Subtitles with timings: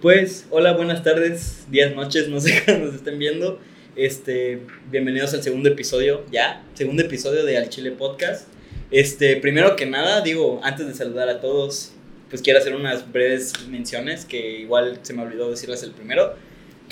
[0.00, 3.58] Pues, hola, buenas tardes, días, noches, no sé cuándo nos estén viendo.
[3.96, 8.46] Este, bienvenidos al segundo episodio, ya, segundo episodio de Al Chile Podcast.
[8.92, 11.92] Este, primero que nada, digo, antes de saludar a todos,
[12.30, 16.36] pues quiero hacer unas breves menciones que igual se me olvidó decirles el primero,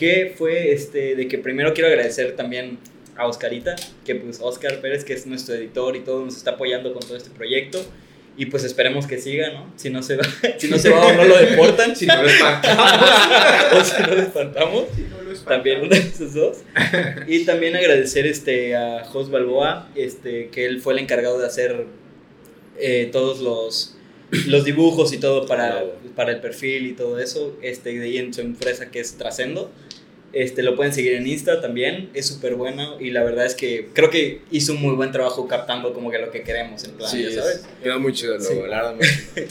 [0.00, 2.78] que fue este, de que primero quiero agradecer también
[3.16, 6.94] a Oscarita, que pues Oscar Pérez, que es nuestro editor y todo, nos está apoyando
[6.94, 7.84] con todo este proyecto.
[8.34, 9.70] Y pues esperemos que siga, ¿no?
[9.76, 10.22] Si no se va,
[10.58, 13.02] si no se va o no lo deportan, Si no lo espantamos.
[13.74, 14.84] o si no lo espantamos.
[14.96, 15.44] Si no lo espantamos.
[15.44, 16.58] También una de esos dos.
[17.26, 21.84] Y también agradecer este, a Jos Balboa, este, que él fue el encargado de hacer
[22.78, 23.98] eh, todos los,
[24.46, 25.84] los dibujos y todo para,
[26.16, 27.54] para el perfil y todo eso.
[27.60, 29.70] Este, de ahí en su empresa que es Trascendo.
[30.32, 33.88] Este, lo pueden seguir en Insta también, es súper bueno y la verdad es que
[33.92, 37.10] creo que hizo un muy buen trabajo captando como que lo que queremos en plan,
[37.10, 37.56] Sí, ya ¿sabes?
[37.56, 38.54] es- quedó muy chido el Sí.
[38.54, 39.06] logo, la verdad.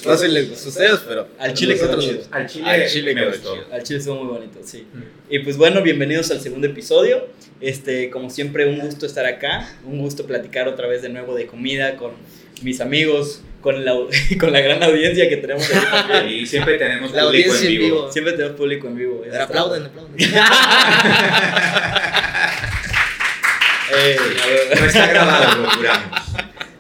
[0.06, 1.28] No sé si les gustó a ustedes, pero.
[1.38, 2.22] Al chile quedó chido.
[2.32, 3.66] Al chile, Al chile quedó chido.
[3.74, 4.86] Al chile estuvo muy bonito, sí.
[4.94, 5.34] Mm.
[5.34, 7.28] Y pues bueno, bienvenidos al segundo episodio.
[7.60, 9.78] Este, como siempre, un gusto estar acá.
[9.86, 12.14] Un gusto platicar otra vez de nuevo de comida con
[12.62, 13.94] mis amigos, con la,
[14.40, 16.34] con la gran audiencia que tenemos aquí.
[16.40, 18.12] Y siempre tenemos La público en en vivo.
[18.12, 19.22] Siempre tenemos público en vivo.
[19.30, 20.16] Pero aplauden, aplauden.
[23.92, 24.18] Eh,
[24.80, 26.20] No está grabado, lo juramos.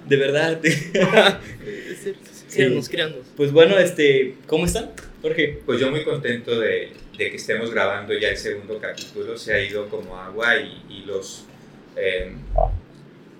[0.06, 0.60] de verdad.
[2.48, 3.24] Síganos creando.
[3.36, 4.92] Pues bueno, este, ¿cómo están?
[5.22, 5.60] Jorge.
[5.66, 9.38] Pues yo muy contento de, de que estemos grabando ya el segundo capítulo.
[9.38, 11.46] Se ha ido como agua y, y los...
[11.96, 12.32] eh,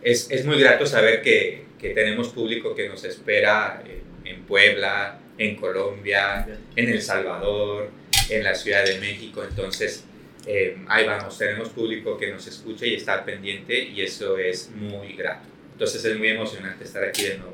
[0.02, 5.20] es, es muy grato saber que, que tenemos público que nos espera en, en Puebla,
[5.38, 7.90] en Colombia, en El Salvador,
[8.30, 9.44] en la Ciudad de México.
[9.48, 10.04] Entonces,
[10.46, 15.14] eh, ahí vamos, tenemos público que nos escucha y está pendiente y eso es muy
[15.14, 15.48] grato.
[15.74, 17.54] Entonces es muy emocionante estar aquí de nuevo.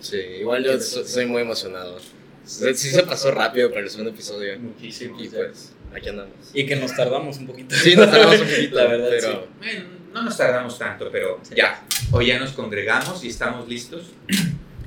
[0.00, 1.98] Sí, igual yo so- soy muy emocionado.
[2.44, 4.58] Sí se pasó rápido para el segundo episodio.
[4.58, 5.18] Muchísimo.
[5.20, 6.34] Y pues, aquí andamos.
[6.52, 7.74] Y que nos tardamos un poquito.
[7.74, 9.48] Sí, nos tardamos un poquito, La verdad, pero.
[9.58, 11.54] Bueno, no nos tardamos tanto, pero Sí.
[11.56, 11.82] ya.
[12.12, 14.12] Hoy ya nos congregamos y estamos listos.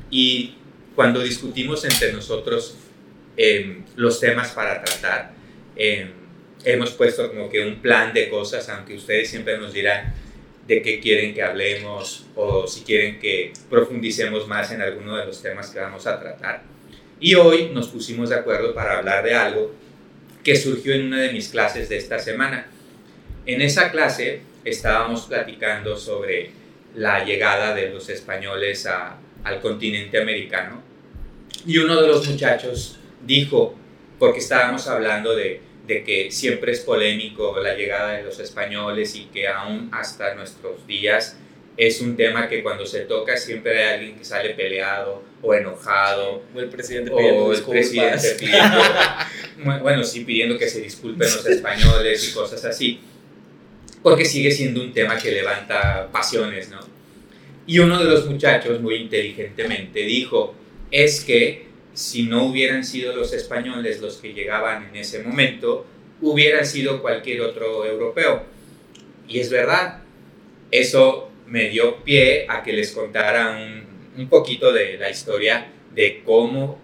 [0.09, 0.55] Y
[0.95, 2.77] cuando discutimos entre nosotros
[3.35, 5.31] em, los temas para tratar,
[5.75, 6.09] em,
[6.65, 10.15] hemos puesto como que un plan de cosas, aunque ustedes siempre nos dirán
[10.65, 15.41] de qué quieren que hablemos o si quieren que profundicemos más en alguno de los
[15.43, 16.63] temas que vamos a tratar.
[17.19, 19.71] Y hoy nos pusimos de acuerdo para hablar de algo
[20.43, 22.67] que surgió en una de mis clases de esta semana.
[23.45, 26.51] En esa clase estábamos platicando sobre
[26.95, 30.81] la llegada de los españoles a- al continente americano.
[31.65, 33.75] Y uno de los muchachos dijo,
[34.19, 39.25] porque estábamos hablando de, de que siempre es polémico la llegada de los españoles y
[39.25, 41.37] que aún hasta nuestros días
[41.77, 46.41] es un tema que cuando se toca siempre hay alguien que sale peleado o enojado
[46.55, 48.79] O el presidente pidiendo o el presidente pidiendo,
[49.83, 52.99] bueno, sí, pidiendo que se disculpen los españoles y cosas así,
[54.01, 56.79] porque sigue siendo un tema que levanta pasiones, ¿no?
[57.65, 60.55] Y uno de los muchachos muy inteligentemente dijo,
[60.89, 65.85] es que si no hubieran sido los españoles los que llegaban en ese momento,
[66.21, 68.43] hubieran sido cualquier otro europeo.
[69.27, 70.03] Y es verdad,
[70.71, 76.21] eso me dio pie a que les contara un, un poquito de la historia de
[76.23, 76.79] cómo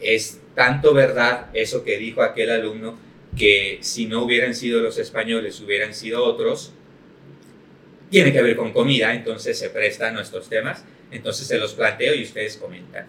[0.00, 2.98] es tanto verdad eso que dijo aquel alumno,
[3.36, 6.72] que si no hubieran sido los españoles, hubieran sido otros.
[8.10, 12.14] Tiene que ver con comida, entonces se presta a nuestros temas, entonces se los planteo
[12.14, 13.06] y ustedes comentan.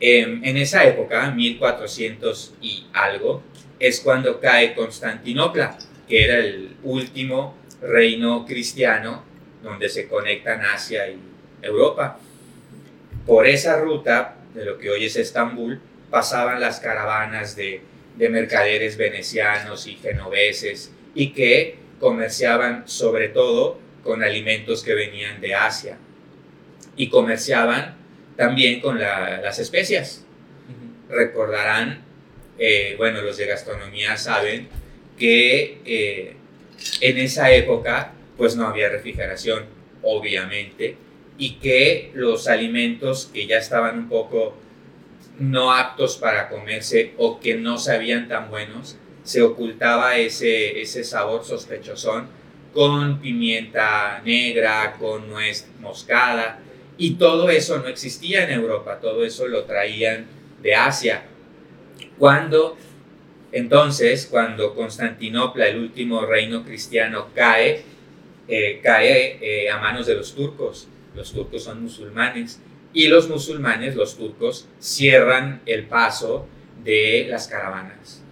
[0.00, 3.42] Em, en esa época, 1400 y algo,
[3.78, 5.78] es cuando cae Constantinopla,
[6.08, 9.24] que era el último reino cristiano
[9.62, 11.18] donde se conectan Asia y
[11.62, 12.18] Europa.
[13.26, 15.80] Por esa ruta, de lo que hoy es Estambul,
[16.10, 17.82] pasaban las caravanas de,
[18.16, 25.54] de mercaderes venecianos y genoveses y que comerciaban sobre todo con alimentos que venían de
[25.54, 25.98] Asia
[26.96, 27.96] y comerciaban
[28.36, 30.24] también con la- las especias.
[31.08, 32.02] Recordarán,
[32.58, 34.68] eh, bueno, los de gastronomía saben
[35.18, 36.36] que eh,
[37.00, 39.64] en esa época pues no había refrigeración,
[40.02, 40.96] obviamente,
[41.38, 44.54] y que los alimentos que ya estaban un poco
[45.38, 51.44] no aptos para comerse o que no sabían tan buenos, se ocultaba ese, ese sabor
[51.44, 52.28] sospechosón
[52.72, 56.60] con pimienta negra, con nuez moscada,
[56.98, 60.26] y todo eso no existía en Europa, todo eso lo traían
[60.62, 61.24] de Asia.
[62.18, 62.76] Cuando
[63.52, 67.84] Entonces, cuando Constantinopla, el último reino cristiano, cae,
[68.48, 70.88] eh, cae eh, a manos de los turcos.
[71.14, 72.60] Los turcos son musulmanes
[72.96, 76.48] y los musulmanes, los turcos, cierran el paso
[76.82, 78.22] de las caravanas.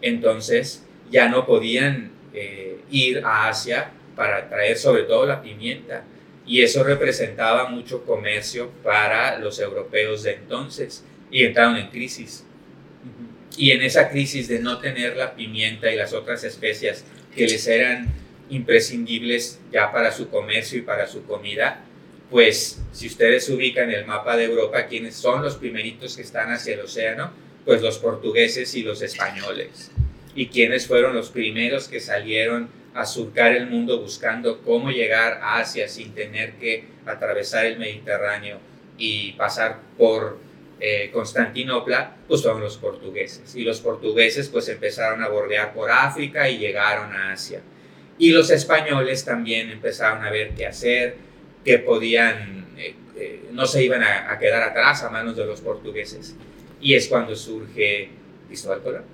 [0.00, 6.04] Entonces, ya no podían eh, ir a Asia para traer sobre todo la pimienta.
[6.46, 11.04] Y eso representaba mucho comercio para los europeos de entonces.
[11.30, 12.46] Y entraron en crisis.
[13.58, 17.04] Y en esa crisis de no tener la pimienta y las otras especias
[17.36, 18.10] que les eran
[18.48, 21.83] imprescindibles ya para su comercio y para su comida,
[22.34, 26.74] pues si ustedes ubican el mapa de Europa, ¿quiénes son los primeritos que están hacia
[26.74, 27.30] el océano?
[27.64, 29.92] Pues los portugueses y los españoles.
[30.34, 35.58] ¿Y quiénes fueron los primeros que salieron a surcar el mundo buscando cómo llegar a
[35.58, 38.58] Asia sin tener que atravesar el Mediterráneo
[38.98, 40.40] y pasar por
[40.80, 43.54] eh, Constantinopla, pues fueron los portugueses.
[43.54, 47.60] Y los portugueses pues empezaron a bordear por África y llegaron a Asia.
[48.18, 51.32] Y los españoles también empezaron a ver qué hacer,
[51.64, 56.36] que podían, eh, eh, no se iban a, quedar atrás a manos de los portugueses.
[56.80, 58.10] Y es cuando surge
[58.48, 59.04] Cristóbal Colón.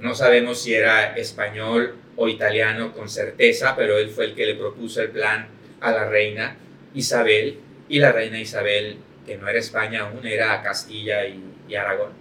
[0.00, 4.54] No sabemos si era español o italiano con certeza, pero él fue el que le
[4.54, 5.48] propuso el plan
[5.80, 6.56] a la reina
[6.94, 7.58] Isabel
[7.88, 12.12] y la reina Isabel, que no era España aún, era Castilla y, y Aragón.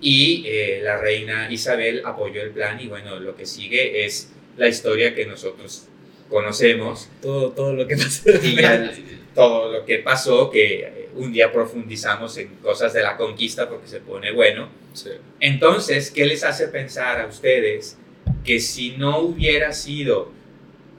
[0.00, 4.68] Y eh, la reina Isabel apoyó el plan y bueno, lo que sigue es la
[4.68, 5.88] historia que nosotros
[6.34, 7.08] conocemos.
[7.22, 8.28] Todo, todo lo que pasó.
[8.42, 8.92] Y ya,
[9.36, 14.00] todo lo que pasó, que un día profundizamos en cosas de la conquista porque se
[14.00, 14.68] pone bueno.
[14.94, 15.10] Sí.
[15.38, 17.96] Entonces, ¿qué les hace pensar a ustedes
[18.44, 20.32] que si no hubiera sido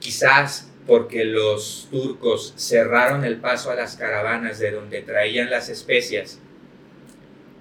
[0.00, 6.40] quizás porque los turcos cerraron el paso a las caravanas de donde traían las especias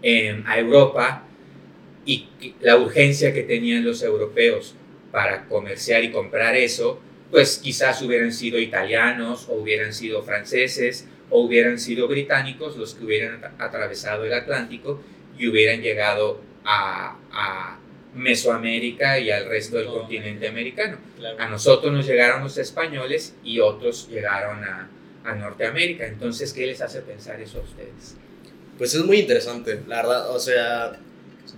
[0.02, 1.24] eh, a Europa
[2.06, 2.30] y
[2.62, 4.76] la urgencia que tenían los europeos
[5.12, 7.02] para comerciar y comprar eso,
[7.36, 13.04] pues quizás hubieran sido italianos o hubieran sido franceses o hubieran sido británicos los que
[13.04, 15.02] hubieran atravesado el Atlántico
[15.38, 17.78] y hubieran llegado a, a
[18.14, 20.98] Mesoamérica y al resto del no, continente americano.
[21.18, 21.36] Claro.
[21.38, 24.90] A nosotros nos llegaron los españoles y otros llegaron a,
[25.26, 26.08] a, Norteamérica.
[26.08, 28.16] Entonces, ¿qué les hace pensar eso a ustedes?
[28.78, 30.34] Pues es muy interesante, la verdad.
[30.34, 30.98] O sea,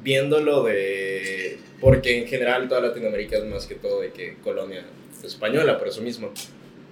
[0.02, 1.60] viéndolo de...
[1.80, 4.84] Porque en general toda Latinoamérica es más que todo de que colonia
[5.24, 6.32] española, por eso mismo.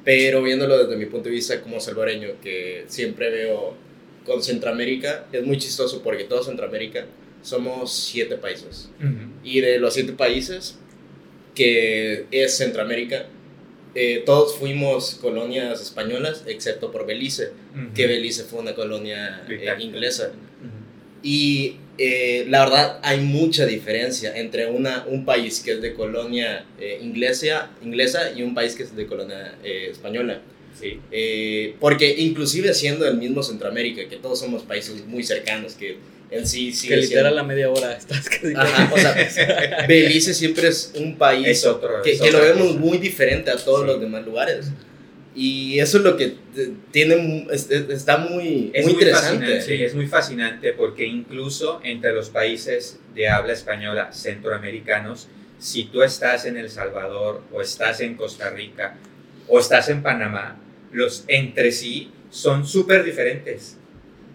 [0.03, 3.75] Pero viéndolo desde mi punto de vista como salvadoreño, que siempre veo
[4.25, 7.05] con Centroamérica, es muy chistoso porque todo Centroamérica
[7.41, 8.89] somos siete países.
[8.99, 9.29] Uh -huh.
[9.43, 10.77] Y de los siete países,
[11.53, 13.27] que es Centroamérica,
[13.93, 17.93] eh, todos fuimos colonias españolas, excepto por Belice, uh -huh.
[17.93, 20.31] que Belice fue una colonia eh, inglesa.
[20.33, 21.21] Uh -huh.
[21.23, 26.65] Y eh, la verdad hay mucha diferencia entre una, un país que es de colonia
[26.79, 30.41] eh, inglesa, inglesa y un país que es de colonia eh, española.
[30.77, 30.99] Sí.
[31.79, 35.95] porque inclusive siendo el mismo Centroamérica, que todos somos países muy cercanos, que
[36.31, 37.39] en sí Que literal siendo...
[37.39, 38.53] a media hora estás casi.
[38.53, 42.67] Ajá, o sea, Belice siempre es un país es otro, que, es que lo vemos
[42.67, 42.79] cosa.
[42.79, 43.87] muy diferente a todos Sí.
[43.87, 44.65] los demás lugares.
[45.35, 46.35] Y eso es lo que
[46.91, 49.37] tiene, es- es- está muy, Es muy interesante.
[49.45, 55.27] fascinante, sí, es muy fascinante porque incluso entre los países de habla española centroamericanos,
[55.59, 58.97] si tú estás en El Salvador o estás en Costa Rica
[59.47, 60.57] o estás en Panamá,
[60.91, 63.77] los entre sí son súper diferentes.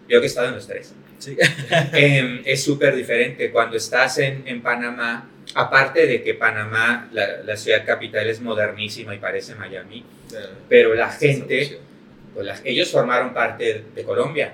[0.07, 0.93] Yo que he estado en los tres.
[1.19, 1.35] Sí.
[1.93, 3.49] Eh, es súper diferente.
[3.51, 9.13] Cuando estás en, en Panamá, aparte de que Panamá, la, la ciudad capital, es modernísima
[9.15, 10.03] y parece Miami,
[10.69, 11.79] pero la gente,
[12.33, 14.53] pues la- ellos formaron parte de Colombia.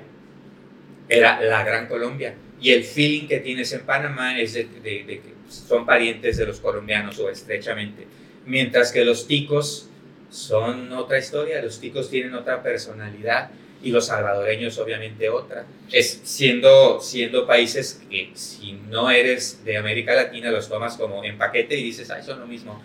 [1.10, 2.34] Era la gran Colombia.
[2.60, 6.46] Y el feeling que tienes en Panamá es de, de- de que son parientes de
[6.46, 8.08] los colombianos o estrechamente.
[8.46, 9.90] Mientras que los ticos
[10.30, 13.50] son otra historia, los ticos tienen otra personalidad
[13.84, 15.66] y los salvadoreños obviamente otra.
[15.92, 21.38] Es siendo, siendo países que si no eres de América Latina los tomas como en
[21.38, 22.82] paquete y dices, ay, son lo mismo.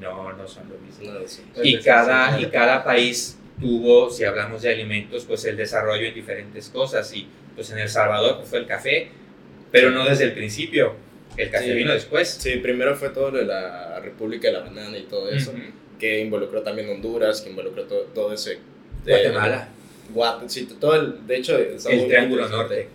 [0.00, 1.42] No, no son lo mismo No, sí.
[1.62, 6.68] y cada, y cada país tuvo, si hablamos de alimentos, pues el desarrollo en diferentes
[6.70, 7.14] cosas.
[7.14, 9.10] Y pues en El Salvador pues, fue el café,
[9.70, 10.94] pero no desde el principio.
[11.36, 11.72] El café Sí.
[11.74, 12.28] vino después.
[12.28, 15.60] Sí, primero fue todo lo de la República de la Banana y todo eso, Ujú.
[16.00, 18.58] que involucró también Honduras, que involucró todo, todo ese...
[19.06, 19.81] Guatemala, Eh,
[20.14, 21.26] Guat- sí, todo el...
[21.26, 22.48] De hecho, muy el Triángulo.
[22.48, 22.88] Norte.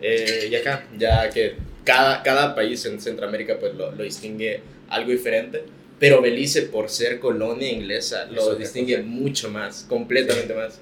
[0.00, 5.10] Eh, y acá, ya que cada, cada país en Centroamérica pues lo, lo distingue algo
[5.10, 5.64] diferente,
[5.98, 10.80] pero Belice por ser colonia inglesa Es lo otra distingue mucho más, completamente más.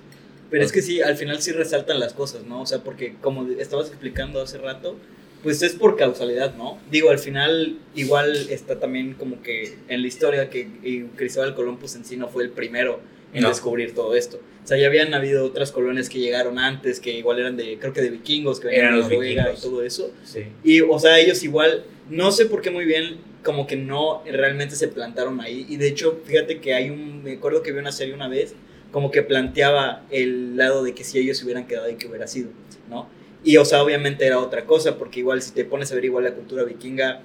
[0.50, 2.62] Pero es que sí, al final sí resaltan las cosas, ¿no?
[2.62, 4.96] O sea, porque como estabas explicando hace rato,
[5.42, 6.78] pues es por causalidad, ¿no?
[6.90, 11.94] Digo, al final igual está también como que en la historia que Cristóbal Colón pues
[11.96, 13.00] en sí no fue el primero
[13.34, 14.40] en descubrir todo esto.
[14.64, 17.92] O sea, ya habían habido otras colonias que llegaron antes, que igual eran de, creo
[17.92, 20.10] que de vikingos, que venían de Noruega y todo eso.
[20.24, 20.44] Sí.
[20.62, 24.74] Y, o sea, ellos igual, no sé por qué muy bien, como que no realmente
[24.74, 25.66] se plantaron ahí.
[25.68, 28.54] Y de hecho, fíjate que hay un, me acuerdo que vi una serie una vez,
[28.90, 32.26] como que planteaba el lado de que si ellos se hubieran quedado y que hubiera
[32.26, 32.50] sido,
[32.88, 33.08] ¿no?
[33.44, 36.24] Y, o sea, obviamente era otra cosa, porque igual si te pones a ver igual
[36.24, 37.20] la cultura vikinga,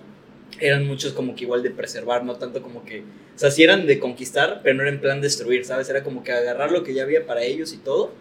[0.60, 3.86] eran muchos como que igual de preservar, no tanto como que, o sea, sí eran
[3.86, 5.90] de conquistar, pero no era en plan destruir, ¿sabes?
[5.90, 8.12] Era como que agarrar lo que ya había para ellos y todo,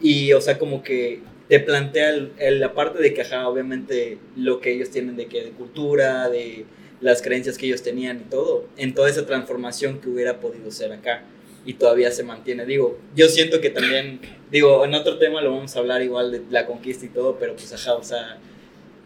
[0.00, 4.60] y, o sea, como que te plantea el, la parte de que, ajá, obviamente lo
[4.60, 6.64] que ellos tienen de que de cultura, de
[7.00, 10.92] las creencias que ellos tenían y todo, en toda esa transformación que hubiera podido ser
[10.92, 11.24] acá
[11.66, 12.66] y todavía se mantiene.
[12.66, 16.42] Digo, yo siento que también, digo, en otro tema lo vamos a hablar igual de
[16.50, 18.38] la conquista y todo, pero pues ajá, o sea,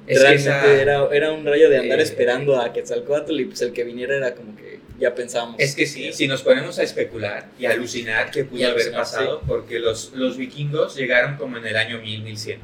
[0.09, 3.85] realmente era, era, un rayo de andar eh, esperando a Quetzalcoatl y pues el que
[3.85, 5.57] viniera era como que ya pensábamos.
[5.59, 9.79] Es que sí, si nos ponemos a especular y alucinar qué pudo haber pasado, porque
[9.79, 12.61] los, los vikingos llegaron como en el año 1000, 1100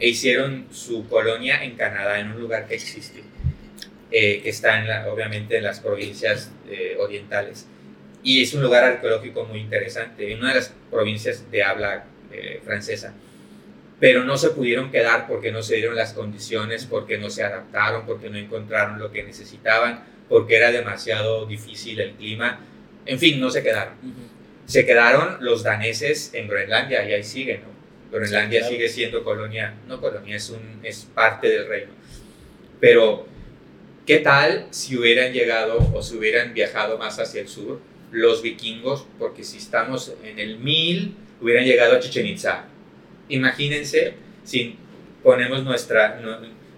[0.00, 3.22] e hicieron su colonia en Canadá, en un lugar que existe,
[4.10, 7.66] eh, que está en la, obviamente en las provincias eh, orientales
[8.22, 12.60] y es un lugar arqueológico muy interesante, en una de las provincias de habla eh,
[12.64, 13.14] francesa.
[14.02, 18.04] Pero no se pudieron quedar porque no se dieron las condiciones, porque no se adaptaron,
[18.04, 22.58] porque no encontraron lo que necesitaban, porque era demasiado difícil el clima.
[23.06, 23.94] En fin, no se quedaron.
[24.66, 27.60] Se quedaron los daneses en Groenlandia y ahí siguen.
[27.60, 27.68] ¿no?
[28.10, 31.92] Groenlandia sigue siendo colonia, no colonia, es, un, es parte del reino.
[32.80, 33.28] Pero,
[34.04, 37.78] ¿qué tal si hubieran llegado o si hubieran viajado más hacia el sur?
[38.10, 42.66] los vikingos, porque si estamos en el 1000, hubieran llegado a Chichen Itza.
[43.32, 44.76] Imagínense si
[45.22, 46.20] ponemos nuestra,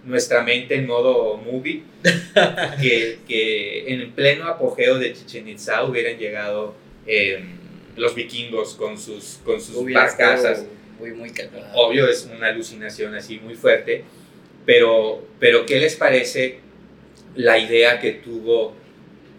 [0.05, 1.83] nuestra mente en modo movie,
[2.81, 6.75] que, que, en pleno apogeo de Chichen Itza hubieran llegado
[7.07, 7.57] em,
[7.97, 10.65] los vikingos con sus, con sus barcazas.
[10.99, 11.33] Muy, muy
[11.75, 14.05] Obvio, es una alucinación así muy fuerte,
[14.65, 16.61] pero, pero ¿qué les parece
[17.35, 18.75] la idea que tuvo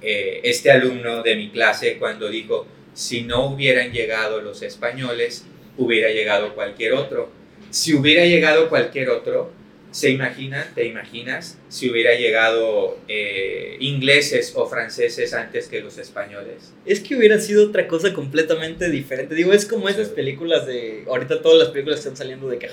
[0.02, 5.46] eh, este alumno de mi clase cuando dijo, si no hubieran llegado los españoles,
[5.78, 7.30] hubiera llegado cualquier otro.
[7.70, 9.52] Si hubiera llegado cualquier otro,
[9.92, 16.74] ¿se imaginan, te imaginas, si hubiera llegado eh, ingleses o franceses antes que los españoles?
[16.86, 19.36] Es que hubiera sido otra cosa completamente diferente.
[19.36, 22.70] Digo, es como esas películas de, ahorita todas las películas están saliendo de que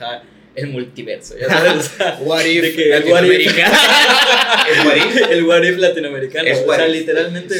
[0.54, 3.56] el multiverso, ya sabes, what if el what if,
[5.30, 5.78] el what if.
[5.78, 7.54] Latinoamericano, o sea, literalmente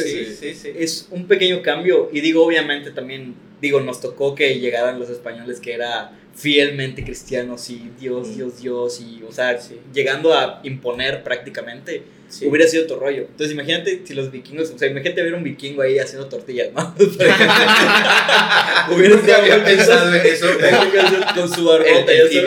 [0.77, 2.09] es un pequeño cambio.
[2.11, 7.69] Y digo, obviamente también, digo, nos tocó que llegaran los españoles que era fielmente cristianos
[7.69, 8.35] y Dios.
[8.35, 9.57] Dios, Dios, y, o sea,
[9.93, 12.03] llegando a imponer prácticamente,
[12.41, 13.21] hubiera sido otro rollo.
[13.21, 16.95] Entonces, imagínate si los vikingos, o sea, imagínate ver un vikingo ahí haciendo tortillas, ¿no?
[16.97, 20.47] hubiera Nunca había pensado en eso.
[21.35, 22.41] con su barbota, y así,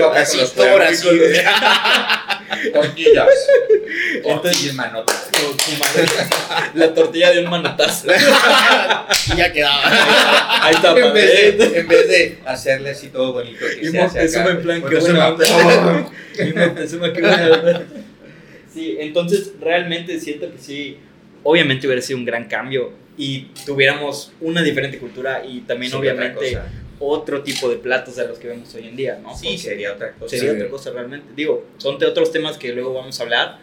[0.55, 1.02] toras,
[2.73, 3.28] tortillas.
[4.25, 5.28] Entonces, manotas.
[6.75, 8.09] La tortilla de un manotazo.
[9.33, 10.64] y ya quedaba.
[10.64, 13.64] Ahí está, en vez, de, en vez de hacerle así todo bonito.
[13.81, 15.37] Que y se hace acá, en plan, que buena
[16.35, 16.52] Y
[17.12, 17.83] que buena
[18.76, 20.99] Sí, entonces realmente siento que sí,
[21.42, 26.59] obviamente hubiera sido un gran cambio y tuviéramos una diferente cultura y también obviamente
[26.99, 29.35] otro tipo de platos de los que vemos hoy en día, ¿no?
[29.35, 30.37] Sí, sería otra cosa.
[30.37, 31.26] Sería otra cosa realmente.
[31.35, 33.59] Digo, son de otros temas que luego vamos a hablar,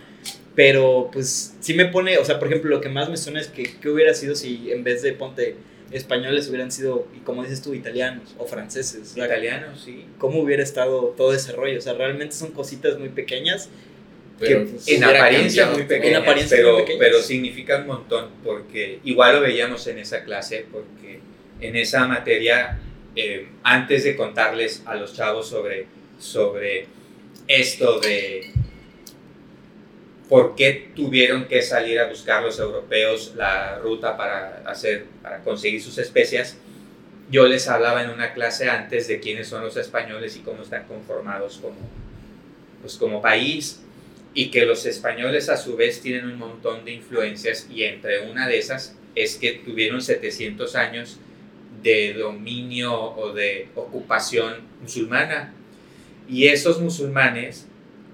[0.56, 3.50] pero pues sí me pone, o sea, por ejemplo, lo que más me suena es
[3.50, 5.58] que qué hubiera sido si en vez de ponte
[5.92, 9.16] españoles hubieran sido, y como dices tú, italianos o franceses.
[9.16, 10.06] Italianos, sí.
[10.18, 11.78] ¿Cómo hubiera estado todo ese rollo?
[11.78, 13.70] O sea, realmente son cositas muy pequeñas.
[14.40, 20.00] Que en apariencia muy pequeñas, pero, pero significa un montón, porque igual lo veíamos en
[20.00, 21.20] esa clase, porque
[21.62, 22.80] en esa materia
[23.16, 25.86] eh, antes de contarles a los chavos sobre,
[26.20, 26.88] sobre
[27.48, 28.52] esto de
[30.28, 35.82] por qué tuvieron que salir a buscar los europeos la ruta para, hacer, para conseguir
[35.82, 36.58] sus especias,
[37.30, 40.86] yo les hablaba en una clase antes de quiénes son los españoles y cómo están
[40.86, 41.78] conformados como,
[42.82, 43.83] pues como país
[44.34, 48.48] y que los españoles a su vez tienen un montón de influencias y entre una
[48.48, 51.20] de esas es que tuvieron 700 años
[51.84, 55.54] de dominio o de ocupación musulmana.
[56.28, 57.68] Y esos musulmanes,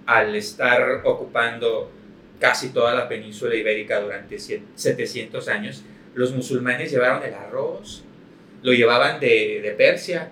[0.06, 1.92] al estar ocupando
[2.40, 5.84] casi toda la península ibérica durante 700 años,
[6.16, 8.04] los musulmanes llevaron el arroz,
[8.62, 10.32] lo llevaban de, de Persia.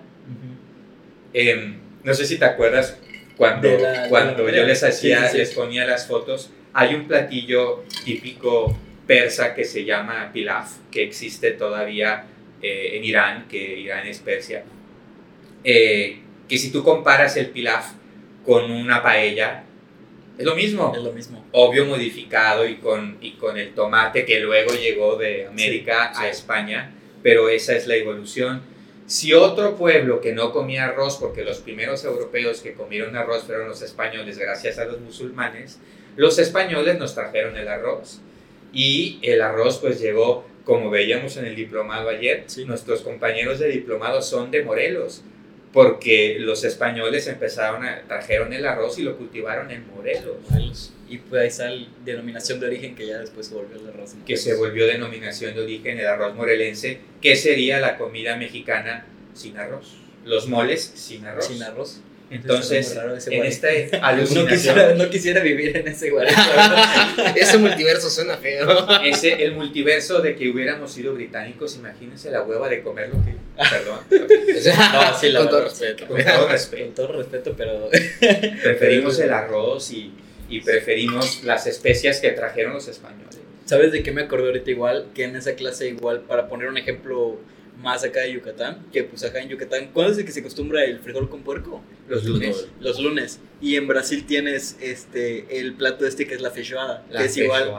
[1.33, 2.97] Em, no sé si te acuerdas
[3.37, 5.37] cuando, la- cuando yo les hacía, Sí, sí, sí.
[5.37, 11.51] les ponía las fotos, hay un platillo típico persa que se llama pilaf, que existe
[11.51, 12.25] todavía
[12.61, 14.63] eh, en Irán, que Irán es Persia,
[15.63, 17.91] eh, que si tú comparas el pilaf
[18.45, 19.63] con una paella,
[20.37, 21.45] es lo mismo Es lo mismo.
[21.51, 26.25] obvio modificado y con, y con el tomate que luego llegó de América Sí, sí.
[26.25, 26.91] a España,
[27.23, 28.61] pero esa es la evolución.
[29.07, 33.69] Si otro pueblo que no comía arroz, porque los primeros europeos que comieron arroz fueron
[33.69, 35.79] los españoles gracias a los musulmanes,
[36.17, 38.19] los españoles nos trajeron el arroz.
[38.73, 42.65] Y el arroz pues llegó, como veíamos en el diplomado ayer, Sí.
[42.65, 45.23] nuestros compañeros de diplomado son de Morelos,
[45.77, 50.91] porque los españoles empezaron a, trajeron el arroz y lo cultivaron en Morelos.
[51.07, 54.15] Y pues ahí está la denominación de origen que ya después se volvió el arroz.
[54.25, 59.05] que se volvió denominación de origen el arroz morelense, que sería la comida mexicana
[59.35, 59.97] sin arroz.
[60.25, 61.45] Los moles sin arroz.
[61.45, 62.01] Sin arroz.
[62.29, 62.91] Entonces,
[63.27, 63.43] en
[63.99, 67.33] no alucinación, quisiera, no quisiera vivir en ese verdad.
[67.35, 68.87] Ese multiverso suena feo.
[69.03, 73.35] ese, el multiverso de que hubiéramos sido británicos, imagínense la hueva de comer lo que...
[73.57, 73.99] Perdón,
[74.93, 76.07] No, sí, la Con todo respeto.
[76.07, 76.91] con todo Con respeto.
[76.95, 77.89] todo respeto, pero
[78.61, 80.11] Preferimos el arroz y,
[80.49, 83.37] y preferimos las especias que trajeron los españoles.
[83.65, 85.07] ¿sabes de qué me acordé ahorita igual?
[85.13, 87.37] Que en esa clase igual, para poner un ejemplo
[87.81, 90.83] más acá de Yucatán, que pues acá en Yucatán, ¿cuándo es el que se acostumbra
[90.83, 91.81] el frijol con puerco?
[92.07, 92.67] Los lunes.
[92.79, 93.39] Los lunes.
[93.61, 97.37] Y en Brasil tienes este el plato este que es la feijoada, La que es
[97.37, 97.71] igual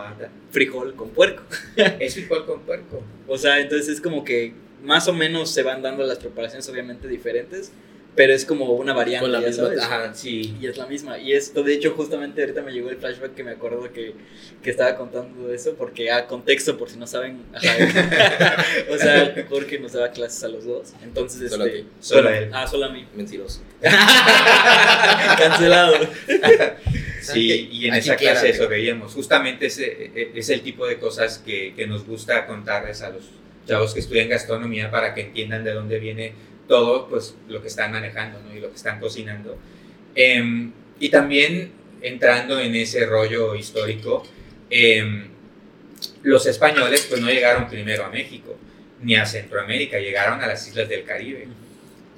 [0.50, 1.42] frijol con puerco.
[2.00, 3.02] Es frijol con puerco.
[3.26, 7.08] O sea, entonces es como que más o menos se van dando las preparaciones obviamente
[7.08, 7.72] diferentes,
[8.18, 9.62] pero es como una variante, Con la misma.
[9.66, 9.80] sabes.
[9.80, 10.12] Ajá.
[10.12, 10.56] Sí.
[10.60, 11.18] Y es la misma.
[11.20, 14.12] Y esto, de hecho, justamente ahorita me llegó el flashback que me acuerdo que,
[14.60, 18.56] que estaba contando eso, porque a contexto, por si no saben, ajá,
[18.90, 20.94] o sea, Jorge nos daba clases a los dos.
[21.04, 21.86] Entonces, Solo a este, ti.
[22.00, 22.50] Solo bueno, a él.
[22.52, 23.06] Ah, solo a mí.
[23.14, 23.60] Mentiroso.
[25.38, 25.94] Cancelado.
[27.22, 28.70] Sí, y en Aquí esa queda, clase eso amigo.
[28.70, 29.12] veíamos.
[29.14, 33.22] Justamente ese e- es el tipo de cosas que, que nos gusta contarles a los
[33.66, 36.32] chavos que estudian gastronomía para que entiendan de dónde viene
[36.68, 39.58] todo pues, lo que están manejando y lo que están cocinando.
[40.14, 44.24] Em, y también entrando en ese rollo histórico,
[44.70, 45.28] em,
[46.22, 48.56] los españoles pues no llegaron primero a México
[49.02, 51.48] ni a Centroamérica, llegaron a las islas del Caribe.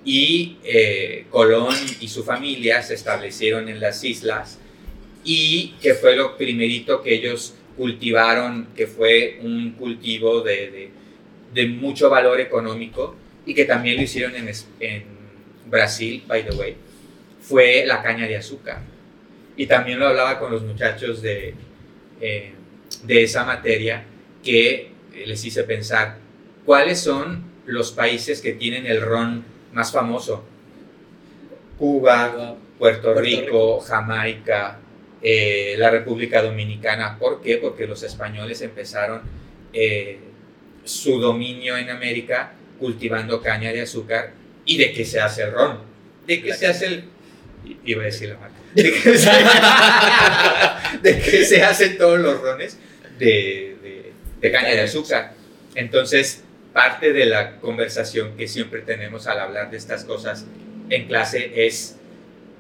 [0.05, 4.59] Y eh, Colón y su familia se establecieron en las islas
[5.25, 10.91] y que fue lo primerito que ellos cultivaron, que fue un cultivo de-
[11.53, 13.15] de mucho valor económico
[13.47, 14.51] y que también lo hicieron en,
[14.81, 15.05] en
[15.67, 16.77] Brasil, by the way,
[17.41, 18.81] fue la caña de azúcar.
[19.57, 21.55] Y también lo hablaba con los muchachos de,
[22.21, 22.53] eh,
[23.03, 24.05] de esa materia
[24.43, 24.75] que
[25.15, 26.19] eh, les hice pensar,
[26.65, 30.45] ¿cuáles son los países que tienen el ron más famoso?
[31.79, 33.81] Cuba, Puerto, Puerto Rico, Rico.
[33.81, 34.79] Jamaica,
[35.23, 37.19] eh, la República Dominicana.
[37.19, 37.57] ¿Por qué?
[37.57, 39.23] Porque los españoles empezaron
[39.73, 40.19] eh,
[40.85, 44.33] su dominio en América cultivando caña de azúcar
[44.65, 45.79] y de qué se hace el ron.
[46.27, 47.05] De qué se hace el...
[47.85, 48.57] Iba a decir la marca.
[48.75, 49.31] De qué se,
[51.03, 52.79] de qué se hacen todos los rones
[53.19, 55.35] de, de- de caña de azúcar.
[55.75, 60.47] Entonces, parte de la conversación que siempre tenemos al hablar de estas cosas
[60.89, 61.97] en clase es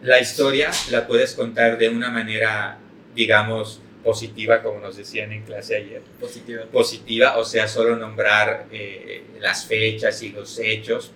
[0.02, 2.78] la historia la puedes contar de una manera,
[3.14, 6.02] digamos, positiva, como nos decían en clase ayer.
[6.20, 6.64] Positiva.
[6.72, 11.12] Positiva, o sea, solo nombrar eh, las fechas y los hechos,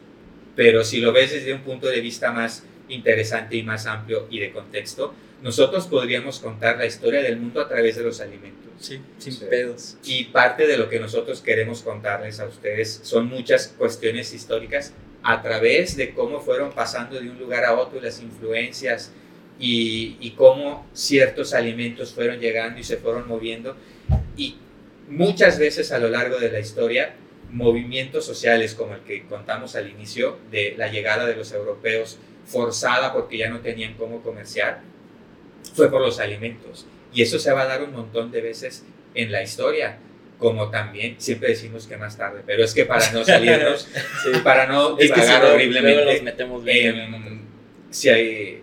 [0.57, 4.39] pero si lo ves desde un punto de vista más interesante y más amplio y
[4.41, 8.65] de contexto, nosotros podríamos contar la historia del mundo a través de los alimentos.
[8.79, 9.45] Sí, sin Sí.
[9.49, 9.97] pedos.
[10.05, 14.93] Y parte de lo que nosotros queremos contarles a ustedes son muchas cuestiones históricas
[15.23, 19.13] a través de cómo fueron pasando de un lugar a otro las influencias
[19.59, 23.77] y, y cómo ciertos alimentos fueron llegando y se fueron moviendo.
[24.37, 24.57] Y
[25.09, 27.15] muchas veces a lo largo de la historia,
[27.51, 33.13] movimientos sociales como el que contamos al inicio de la llegada de los europeos forzada
[33.13, 34.81] porque ya no tenían cómo comerciar,
[35.75, 36.87] fue por los alimentos.
[37.13, 39.99] Y eso se va a dar un montón de veces en la historia,
[40.39, 43.89] como también siempre decimos que más tarde, pero es que para no salirnos,
[44.25, 44.31] Sí.
[44.43, 46.99] para no Es que si divagar horriblemente, nos metemos bien.
[46.99, 47.41] em,
[47.91, 48.61] si hay,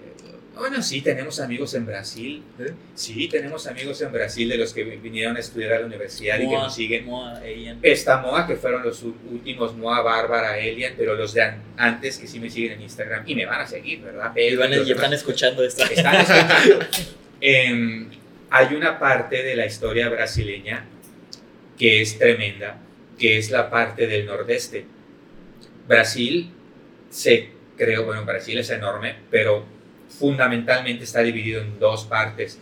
[0.62, 2.72] bueno, sí, tenemos amigos en Brasil, ¿Eh?
[2.96, 6.40] sí, tenemos amigos en Brasil de los que vi- vinieron a estudiar a la universidad
[6.40, 7.06] y que nos siguen.
[7.06, 7.42] Moa.
[7.82, 12.28] Está Moa, que fueron los últimos Moa, Bárbara, Elian, pero los de an- antes que
[12.28, 14.36] sí me siguen en Instagram y me van a seguir, ¿verdad?
[14.36, 15.84] Y van- y están escuchando esto.
[15.84, 16.86] están escuchando.
[17.44, 18.08] Em,
[18.52, 20.86] hay una parte de la historia brasileña
[21.78, 22.78] que es tremenda,
[23.18, 24.86] que es la parte del nordeste.
[25.88, 26.52] Brasil
[27.10, 29.66] se creó, bueno, Brasil es enorme, pero
[30.18, 32.60] fundamentalmente está dividido en dos partes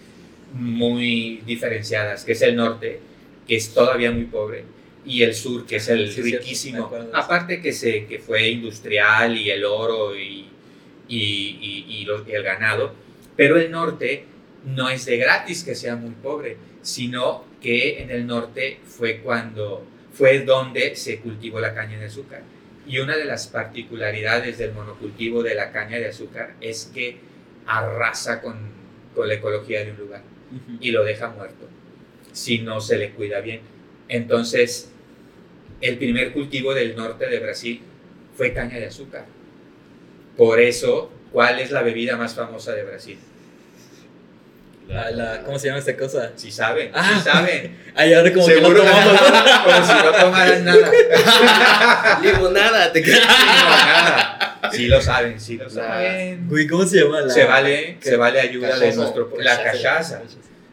[0.53, 2.99] muy diferenciadas, que es el norte,
[3.47, 4.63] que es todavía muy pobre,
[5.05, 6.89] y el sur, que es el Sí, riquísimo.
[7.13, 10.45] Aparte que, se, que fue industrial y el oro y,
[11.07, 11.17] y,
[11.61, 12.93] y- y lo- y el ganado,
[13.35, 14.25] pero el norte
[14.65, 19.85] no es de gratis que sea muy pobre, sino que en el norte fue cuando
[20.13, 22.41] fue donde se cultivó la caña de azúcar.
[22.87, 27.17] Y una de las particularidades del monocultivo de la caña de azúcar es que
[27.77, 28.57] arrasa con,
[29.15, 30.77] con la ecología de un lugar Ujú.
[30.81, 31.67] y lo deja muerto
[32.31, 33.61] si no se le cuida bien.
[34.07, 34.91] Entonces,
[35.81, 37.81] el primer cultivo del norte de Brasil
[38.35, 39.25] fue caña de azúcar.
[40.37, 43.17] Por eso, ¿cuál es la bebida más famosa de Brasil?
[44.87, 46.31] La- la- ¿Cómo se llama esta cosa?
[46.35, 47.13] Si saben, Ah.
[47.15, 47.77] si saben.
[47.95, 49.21] Ay, ahora como que no Seguro tomamos.
[49.63, 52.19] como si no tomaran nada.
[52.23, 54.38] Limonada, te Sí, no, nada.
[54.71, 56.47] Sí lo saben, sí lo saben.
[56.47, 57.21] Güey, ¿cómo se llama?
[57.21, 57.29] La...
[57.29, 58.95] Se vale, se vale ayuda de Cachaza.
[59.01, 60.21] nuestro la cachaza.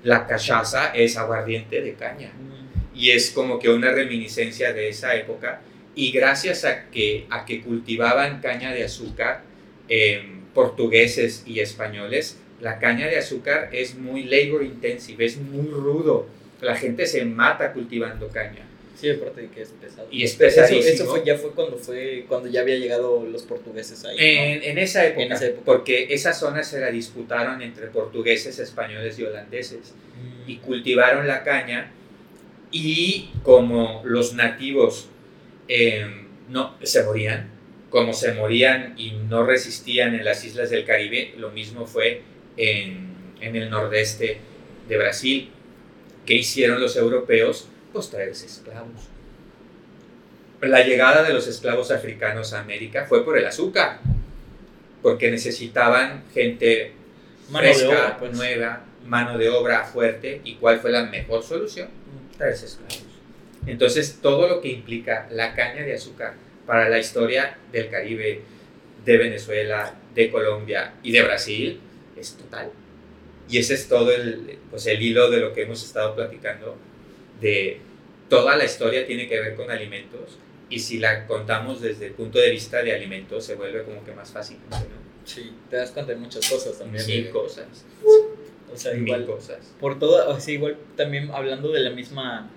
[0.03, 2.33] La cachaza es aguardiente de caña.
[2.33, 2.57] Mm.
[2.99, 5.61] y es como que una reminiscencia de esa época
[5.95, 9.43] y gracias a que, a que cultivaban caña de azúcar
[9.89, 10.23] eh,
[10.55, 16.29] portugueses y españoles, la caña de azúcar es muy labor intensive, es muy rudo,
[16.61, 18.66] la gente se mata cultivando caña.
[18.99, 20.09] Sí, aparte de que es pesado.
[20.11, 20.95] Y es Pero eso- pesadísimo.
[20.95, 24.17] Eso, fue, ya fue cuando fue cuando ya había llegado los portugueses ahí.
[24.17, 24.23] ¿no?
[24.23, 25.63] En, en esa época, En esa época.
[25.67, 29.93] porque esa zona se la disputaron entre portugueses, españoles y holandeses.
[30.17, 30.51] Mm.
[30.51, 31.93] y cultivaron la caña
[32.73, 35.09] y como los nativos
[35.69, 36.07] eh,
[36.49, 37.51] no se morían,
[37.91, 42.23] como se morían y no resistían en las islas del Caribe, lo mismo fue
[42.57, 43.09] en,
[43.41, 44.39] en el nordeste
[44.89, 45.51] de Brasil.
[46.25, 47.69] ¿Qué hicieron los europeos?
[47.97, 49.09] Pues traerse esclavos.
[50.61, 54.01] La llegada de los esclavos africanos a América fue por el azúcar,
[55.01, 56.93] porque necesitaban gente
[57.49, 58.33] Mano fresca, obra, pues.
[58.37, 60.43] nueva, mano de obra fuerte.
[60.45, 61.89] ¿Y cuál fue la mejor solución?
[62.37, 63.03] Traerse esclavos.
[63.67, 66.35] Entonces, todo lo que implica la caña de azúcar
[66.67, 68.43] para la historia del Caribe,
[69.07, 71.81] de Venezuela, de Colombia y de Brasil
[72.15, 72.71] es total.
[73.49, 76.77] Y ese es todo el, pues, el hilo de lo que hemos estado platicando,
[77.41, 77.86] de
[78.29, 82.39] toda la historia tiene que ver con alimentos y si la contamos desde el punto
[82.39, 84.77] de vista de alimentos se vuelve como que más fácil, ¿no?
[85.25, 87.05] Sí, te das cuenta de muchas cosas también.
[87.07, 87.67] Mil cosas,
[88.73, 89.59] O sea, mil igual cosas.
[89.81, 92.51] por todo, o sea, igual también hablando de la misma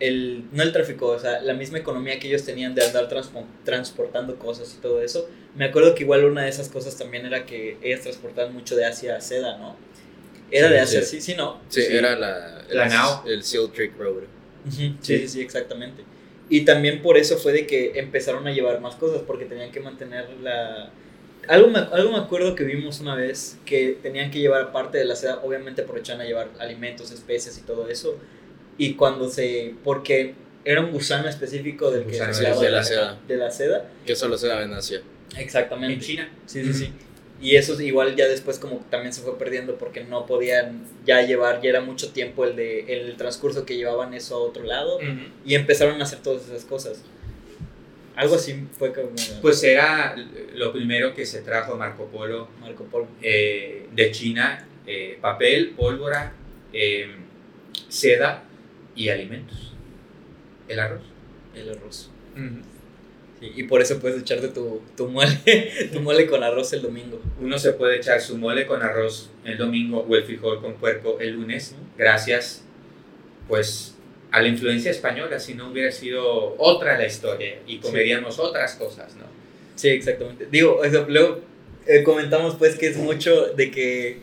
[0.00, 3.44] el no el tráfico, o sea, la misma economía que ellos tenían de andar transpo-
[3.64, 5.28] transportando cosas y todo eso.
[5.54, 8.86] Me acuerdo que igual una de esas cosas también era que ellas transportaban mucho de
[8.86, 9.76] Asia a seda, ¿no?
[10.50, 11.16] Era Sí, de Asia, sí.
[11.16, 11.60] sí, sí, ¿no?
[11.68, 11.96] Sí, Sí.
[11.96, 13.24] era la, La el, Nao.
[13.26, 14.22] el Seal Creek Road.
[14.66, 16.02] Ujú, Sí, sí, sí, exactamente.
[16.48, 19.80] Y también por eso fue de que empezaron a llevar más cosas, porque tenían que
[19.80, 20.90] mantener la...
[21.48, 25.04] Algo me, algo me acuerdo que vimos una vez, que tenían que llevar aparte de
[25.04, 28.18] la seda, obviamente aprovechaban a llevar alimentos, especias y todo eso.
[28.78, 29.74] Y cuando se...
[29.84, 33.18] porque era un gusano específico del que Gusano se de la seda.
[33.26, 33.88] de la seda.
[34.04, 35.00] Que solo se da en Asia.
[35.38, 35.94] Exactamente.
[35.94, 36.28] En China.
[36.46, 36.92] Sí, sí, sí.
[37.40, 41.62] Y eso igual ya después como también se fue perdiendo porque no podían ya llevar,
[41.62, 44.98] ya era mucho tiempo el de el transcurso que llevaban eso a otro lado
[45.44, 47.02] y empezaron a hacer todas esas cosas.
[48.14, 50.14] Algo así fue como Pues era
[50.54, 53.06] lo primero que se trajo Marco Polo Marco Polo.
[53.22, 56.34] eh, de China, eh, papel, pólvora,
[56.74, 57.08] eh,
[57.88, 58.44] seda
[58.94, 59.72] y alimentos.
[60.68, 61.02] El arroz.
[61.54, 62.10] El arroz.
[63.40, 65.38] Y por eso puedes echarte tu, tu mole,
[65.92, 67.20] tu mole con arroz el domingo.
[67.40, 71.18] Uno se puede echar su mole con arroz el domingo o el frijol con puerco
[71.20, 72.64] el lunes, gracias
[73.48, 73.96] pues
[74.30, 79.16] a la influencia española, si no hubiera sido otra la historia y comeríamos otras cosas,
[79.16, 79.24] ¿no?
[79.74, 80.46] Sí, exactamente.
[80.50, 81.40] Digo, o sea, luego
[81.86, 84.18] eh, comentamos pues que es mucho de que,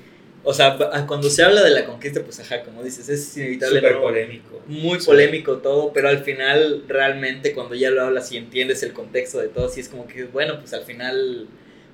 [0.49, 3.79] o sea, pa- cuando se habla de la conquista, pues ajá, como dices, es inevitable.
[3.81, 4.61] Súper polémico.
[4.67, 5.05] Muy Sí.
[5.05, 9.49] polémico todo, pero al final realmente cuando ya lo hablas y entiendes el contexto de
[9.49, 11.47] todo, sí es como que, bueno, pues al final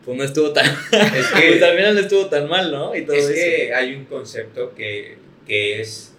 [0.06, 2.96] pues no estuvo tan, Es pues al que, final no estuvo tan mal, ¿no?
[2.96, 3.34] Y todo es eso.
[3.34, 6.14] que hay un concepto que, que es,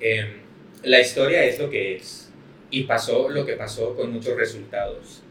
[0.00, 0.28] em,
[0.82, 2.30] la historia es lo que es
[2.70, 5.22] y pasó lo que pasó con muchos resultados.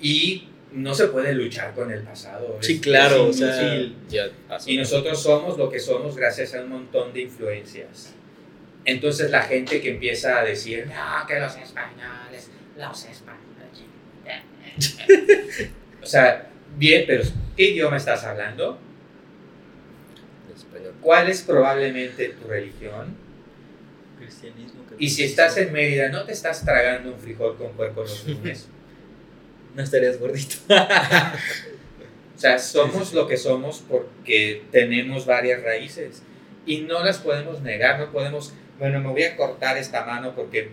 [0.00, 2.58] Y no se puede luchar con el pasado.
[2.60, 3.82] Sí, es- claro, es o sea.
[4.08, 4.28] Ya.
[4.66, 8.12] Y nosotros somos lo que somos gracias a un montón de influencias.
[8.84, 13.46] Entonces la gente que empieza a decir, no, que los españoles, los españoles.
[16.02, 17.22] o sea, bien, pero
[17.56, 18.78] ¿qué idioma estás hablando?
[20.54, 20.94] Español.
[21.00, 23.16] ¿Cuál es probablemente tu religión?
[24.18, 28.26] Cristianismo, Y si estás en Mérida, ¿no te estás tragando un frijol con puerco los
[28.28, 28.68] lunes?
[29.76, 30.56] No estarías gordito.
[32.36, 36.22] O sea, somos lo que somos porque tenemos varias raíces
[36.66, 40.68] y no las podemos negar, no podemos, bueno, me voy a cortar esta mano porque,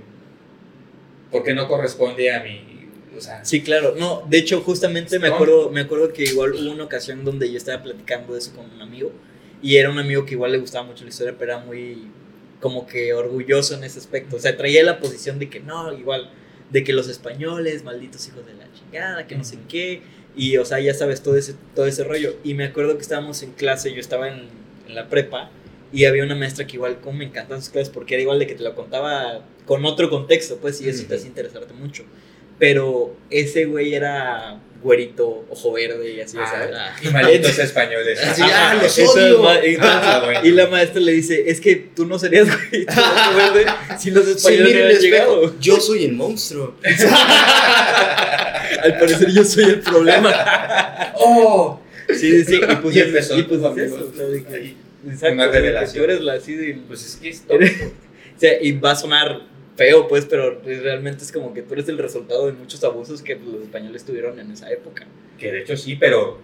[1.31, 2.89] porque no corresponde a mi...
[3.17, 3.95] O sea, Sí, claro.
[3.97, 7.55] No, de hecho, justamente me acuerdo, me acuerdo que igual hubo una ocasión donde yo
[7.55, 9.13] estaba platicando de eso con un amigo.
[9.61, 12.11] Y era un amigo que igual le gustaba mucho la historia, pero era muy
[12.59, 14.35] como que orgulloso en ese aspecto.
[14.35, 16.29] O sea, traía la posición de que no, igual,
[16.69, 20.01] de que los españoles, malditos hijos de la chingada, que no sé qué.
[20.35, 22.35] Y, o sea, ya sabes, todo ese, todo ese rollo.
[22.43, 24.47] Y me acuerdo que estábamos en clase, yo estaba en,
[24.87, 25.51] en la prepa,
[25.93, 28.47] y había una maestra que igual, como me encantan sus clases, porque era igual de
[28.47, 32.03] que te lo contaba con otro contexto, pues, y eso te hacía interesarte mucho.
[32.57, 36.75] Pero ese güey era güerito, ojo verde y así, ah, ¿sabes?
[37.01, 38.19] y malditos españoles.
[38.35, 39.41] Sí, Ajá, ah, los odio.
[39.41, 40.39] ma- entonces, Ah, bueno.
[40.43, 43.65] y la maestra le dice, es que tú no serías güerito, ojo verde,
[43.97, 45.03] si los Sí, españoles mira no espejo.
[45.05, 45.55] llegado.
[45.59, 46.75] Yo soy el monstruo.
[48.83, 50.33] Al parecer yo soy el problema.
[51.15, 51.79] ¡Oh!
[52.09, 54.11] Sí, sí, sí, y pues, Y empezó y pues es eso,
[55.07, 56.05] exacto, Una revelación.
[56.05, 57.81] Tú eres la así de, Pues es que es Eres-
[58.35, 59.41] O sea, y va a sonar
[59.75, 63.35] feo, pues, pero realmente es como que tú eres el resultado de muchos abusos que
[63.35, 65.05] los españoles tuvieron en esa época.
[65.39, 66.39] Que de hecho sí, pero,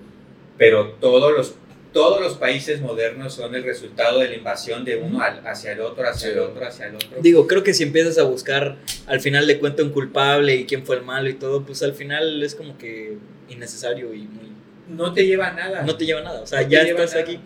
[0.58, 1.56] pero todos, los,
[1.94, 5.82] todos los países modernos son el resultado de la invasión de uno al- hacia el
[5.82, 6.34] otro, hacia Sí.
[6.34, 7.18] el otro, hacia el otro.
[7.22, 10.86] Digo, creo que si empiezas a buscar al final de cuenta un culpable y quién
[10.86, 13.18] fue el malo y todo, pues al final es como que
[13.50, 14.50] innecesario y muy...
[14.90, 15.84] no te lleva a nada.
[15.84, 16.42] No te lleva a nada.
[16.42, 17.22] O sea, No ya estás nada.
[17.24, 17.40] aquí.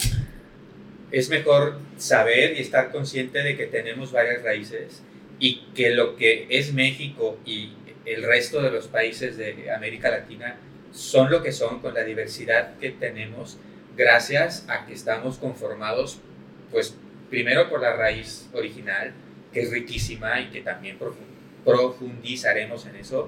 [1.11, 5.03] Es mejor saber y estar consciente de que tenemos varias raíces
[5.43, 7.73] y que lo que es México y
[8.05, 10.55] el resto de los países de América Latina
[10.93, 13.57] son lo que son con la diversidad que tenemos
[13.97, 16.19] gracias a que estamos conformados,
[16.71, 16.95] pues
[17.29, 19.11] primero por la raíz original,
[19.51, 21.27] que es riquísima y que también profu-
[21.65, 23.27] profundizaremos en eso,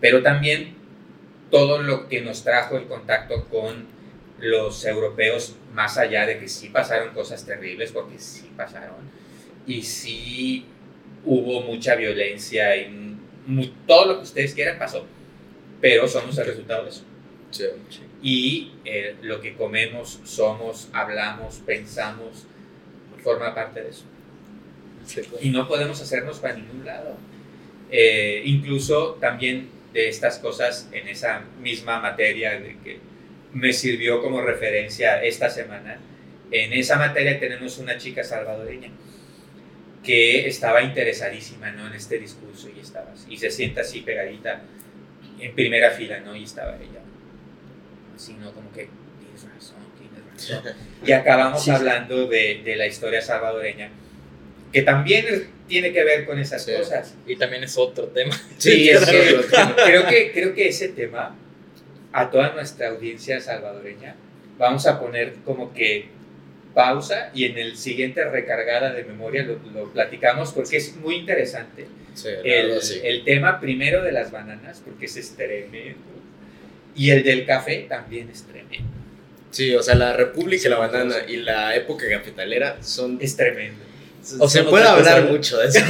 [0.00, 0.74] pero también
[1.50, 3.86] todo lo que nos trajo el contacto con
[4.38, 8.98] los europeos, más allá de que sí pasaron cosas terribles, porque sí pasaron,
[9.66, 10.64] y sí
[11.24, 15.06] hubo mucha violencia y mu- todo lo que ustedes quieran pasó,
[15.80, 17.04] pero somos el resultado de eso.
[17.50, 17.64] Sí.
[18.22, 22.46] Y eh, lo que comemos, somos, hablamos, pensamos,
[23.22, 24.04] forma parte de eso.
[25.40, 27.16] Y no podemos hacernos para ningún lado.
[27.90, 32.98] Eh, incluso también de estas cosas en esa misma materia de que
[33.52, 35.98] me sirvió como referencia esta semana.
[36.52, 38.90] En esa materia tenemos una chica salvadoreña
[40.02, 41.86] que estaba interesadísima ¿no?
[41.86, 44.62] en este discurso y estaba así, y se sienta así pegadita
[45.38, 46.34] en primera fila, ¿no?
[46.34, 47.00] Y estaba ella
[48.14, 48.52] así, ¿no?
[48.52, 50.74] Como que tienes razón, tienes razón.
[51.06, 51.76] Y acabamos Sí, sí.
[51.76, 53.90] hablando de, de la historia salvadoreña,
[54.72, 56.72] que también es- tiene que ver con esas Sí.
[56.76, 57.14] cosas.
[57.26, 58.34] Y también es otro tema.
[58.58, 59.76] Sí, es otro tema.
[59.84, 61.36] creo que, creo que ese tema,
[62.12, 64.16] a toda nuestra audiencia salvadoreña,
[64.58, 66.08] vamos a poner como que
[66.74, 71.86] pausa y en el siguiente recargada de memoria lo, lo platicamos porque es muy interesante.
[72.14, 73.00] Sí, El, sí.
[73.04, 75.98] el tema primero de las bananas, porque ese es tremendo,
[76.96, 78.88] y el del café también es tremendo.
[79.50, 83.18] Sí, o sea, la República y la Banana y la época cafetalera son...
[83.20, 83.84] Es tremendo.
[84.38, 85.30] O Son puede cosa, hablar ¿no?
[85.32, 85.80] mucho de eso.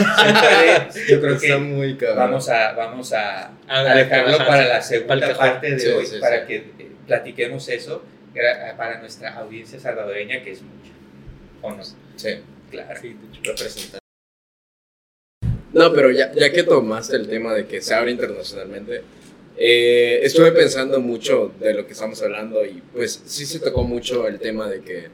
[1.08, 5.20] Yo creo que muy vamos a, vamos a, Ah, a dejarlo para sí, la para
[5.20, 5.36] segunda cajón.
[5.36, 6.46] parte de Sí, hoy, sí, para sí.
[6.46, 8.04] que eh, platiquemos eso
[8.76, 10.92] para nuestra audiencia salvadoreña, que es mucha.
[11.62, 11.82] ¿O no?
[12.16, 12.36] Sí,
[12.70, 13.00] Claro.
[13.00, 14.00] Sí, representar.
[15.72, 19.02] No, pero ya, ya que tomaste el tema de que se abre internacionalmente,
[19.56, 24.26] eh, estuve pensando mucho de lo que estamos hablando y pues sí se tocó mucho
[24.26, 25.08] el tema de que,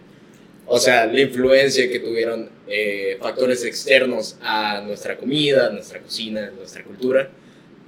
[0.67, 6.85] o sea, la influencia que tuvieron eh, factores externos a nuestra comida, nuestra cocina, nuestra
[6.85, 7.29] cultura,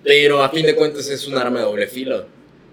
[0.05, 2.27] pero a fin de cuentas es un arma de doble filo.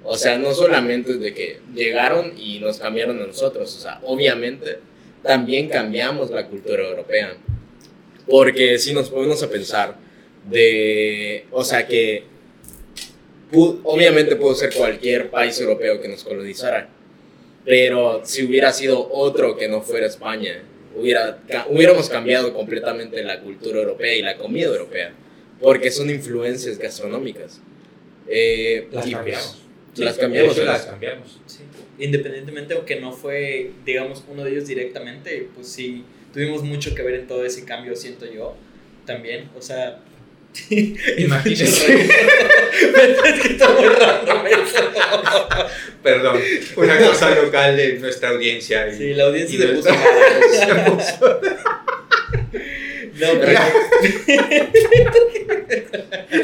[0.08, 4.00] O sea, no solamente es de que llegaron y nos cambiaron a nosotros, o sea,
[4.04, 4.78] obviamente
[5.24, 7.36] también cambiamos la cultura europea.
[8.28, 9.96] Porque si nos ponemos a pensar
[10.48, 12.24] de, o sea, que
[13.84, 16.90] obviamente pudo ser cualquier país europeo que nos colonizara,
[17.64, 20.62] pero si hubiera sido otro que no fuera España,
[20.96, 21.40] hubiera,
[21.70, 25.14] hubiéramos cambiado completamente la cultura europea y la comida europea,
[25.60, 27.60] porque son influencias gastronómicas.
[28.28, 29.65] Eh, Las y, pues,
[29.98, 30.58] las cambiamos.
[30.58, 31.40] las cambiamos.
[31.46, 31.60] Sí.
[32.00, 36.04] Independientemente, aunque no fue, digamos, uno de ellos directamente, pues sí,
[36.34, 38.56] tuvimos mucho que ver en todo ese cambio, siento yo,
[39.06, 40.00] también, o sea...
[41.18, 41.94] Imagínense.
[42.02, 44.92] es que está muy random eso.
[46.02, 46.40] Perdón,
[46.78, 48.88] una cosa local de nuestra audiencia.
[48.88, 49.90] y- Sí, la audiencia y de- puso-
[53.16, 53.60] No, pero...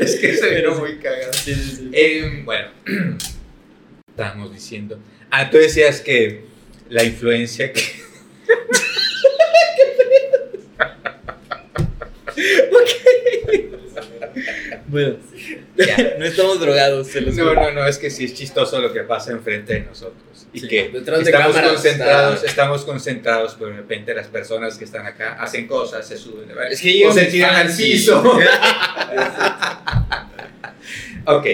[0.01, 1.33] es que se vino Pero- muy cagado.
[1.33, 1.89] Sí, sí, sí.
[1.93, 2.67] Eh, bueno,
[4.12, 5.00] estábamos diciendo.
[5.32, 6.45] Ah, tú decías que
[6.89, 7.82] la influencia que...
[14.88, 15.15] Bueno,
[16.19, 17.08] no estamos drogados.
[17.08, 17.62] Se los No, juro.
[17.62, 20.47] no, no, es que sí es chistoso lo que pasa enfrente de nosotros.
[20.54, 25.06] Y Sí, que estamos concentrados, está- estamos concentrados, pero de repente las personas que están
[25.06, 26.71] acá hacen cosas, se suben, ¿verdad?
[26.71, 28.21] Es que o se ellos- tiran al piso.
[31.26, 31.45] ok,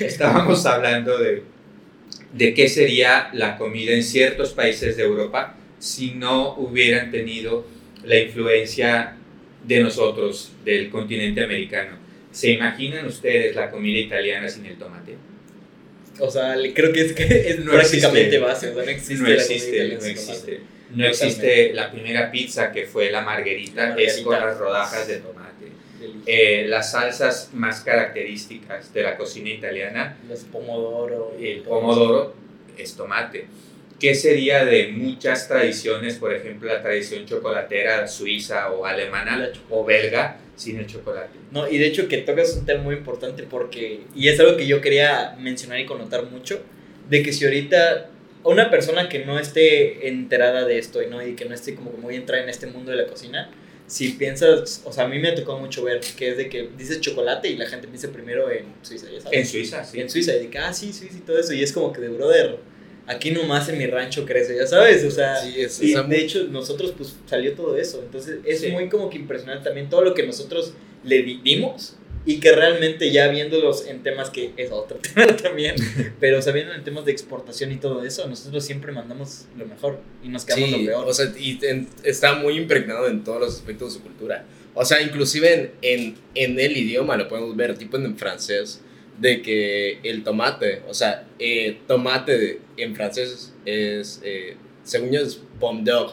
[0.00, 1.42] estábamos hablando de,
[2.32, 7.66] de qué sería la comida en ciertos países de Europa si no hubieran tenido
[8.04, 9.16] la influencia
[9.66, 11.98] de nosotros, del continente americano.
[12.32, 15.16] ¿Se imaginan ustedes la comida italiana sin el tomate?
[16.20, 18.38] O sea, creo que es, que es No prácticamente existe.
[18.38, 18.68] base.
[18.70, 19.22] O sea, no existe.
[19.22, 20.60] no la existe, comida no existe.
[20.94, 24.46] No existe la primera pizza que fue la margarita, La es con margarita.
[24.50, 25.66] las rodajas de tomate.
[26.26, 31.34] Eh, las salsas más características de la cocina italiana, Los pomodoro.
[31.40, 32.34] el pomodoro
[32.76, 33.46] es tomate.
[33.98, 40.38] ¿Qué sería de muchas tradiciones, por ejemplo, la tradición chocolatera suiza o alemana o belga
[40.56, 41.38] sin el chocolate?
[41.50, 44.66] No, y de hecho que tocas un tema muy importante porque, y es algo que
[44.66, 46.62] yo quería mencionar y connotar mucho,
[47.10, 48.08] de que si ahorita
[48.42, 51.90] una persona que no esté enterada de esto y, no, y que no esté como
[51.92, 53.50] muy entrada en este mundo de la cocina,
[53.90, 56.68] si piensas, o sea, a mí me ha tocado mucho ver que es de que
[56.78, 59.36] dices chocolate y la gente piensa primero en Suiza, ya sabes.
[59.38, 60.00] En Suiza, sí.
[60.00, 62.00] en Suiza, y de que, ah, sí, Suiza y todo eso, y es como que
[62.00, 62.58] de brother,
[63.08, 66.16] aquí nomás en mi rancho crece, ya sabes, o sea, Sí, es- y de muy-
[66.16, 68.68] hecho nosotros pues salió todo eso, entonces es Sí.
[68.70, 70.72] muy como que impresionante también todo lo que nosotros
[71.02, 71.96] le di- dimos
[72.26, 75.74] y que realmente ya viéndolos en temas que es otro tema también,
[76.20, 79.66] pero o sea, viendo en temas de exportación y todo eso, nosotros siempre mandamos lo
[79.66, 81.08] mejor y nos quedamos Sí, lo peor.
[81.08, 84.44] o sea, y en- está muy impregnado en todos los aspectos de su cultura.
[84.74, 88.82] O sea, inclusive en, en, en el idioma lo podemos ver, tipo en francés,
[89.18, 95.40] de que el tomate, o sea, eh, tomate en francés es, eh, según yo, es
[95.58, 96.12] pomme d'or,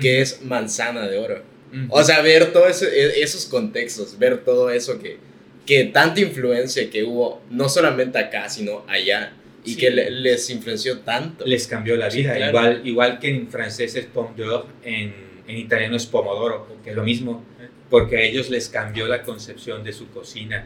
[0.00, 1.42] que es manzana de oro.
[1.88, 5.18] O sea, ver todos esos contextos, ver todo eso que,
[5.66, 9.32] que tanta influencia que hubo, no solamente acá, sino allá,
[9.64, 9.76] y Sí.
[9.78, 11.44] que le- les influenció tanto.
[11.46, 12.34] les cambió la Sí, vida.
[12.36, 12.50] claro.
[12.50, 15.14] igual, igual que en francés es pomme d'or, en,
[15.48, 17.42] en italiano es pomodoro, que es lo mismo,
[17.90, 20.64] porque a ellos les cambió la concepción de su cocina.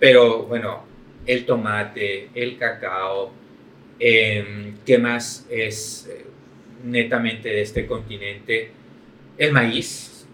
[0.00, 0.84] Pero bueno,
[1.26, 3.32] el tomate, el cacao,
[4.00, 6.24] em, ¿qué más es eh,
[6.84, 8.70] netamente de este continente?
[9.38, 10.26] El maíz,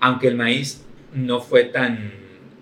[0.00, 2.12] aunque el maíz no fue tan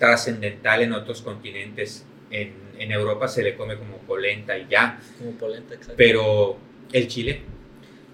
[0.01, 5.33] trascendental en otros continentes, en, en Europa se le come como polenta y ya, como
[5.33, 5.95] polenta, exacto.
[5.97, 6.57] pero
[6.93, 7.43] el chile,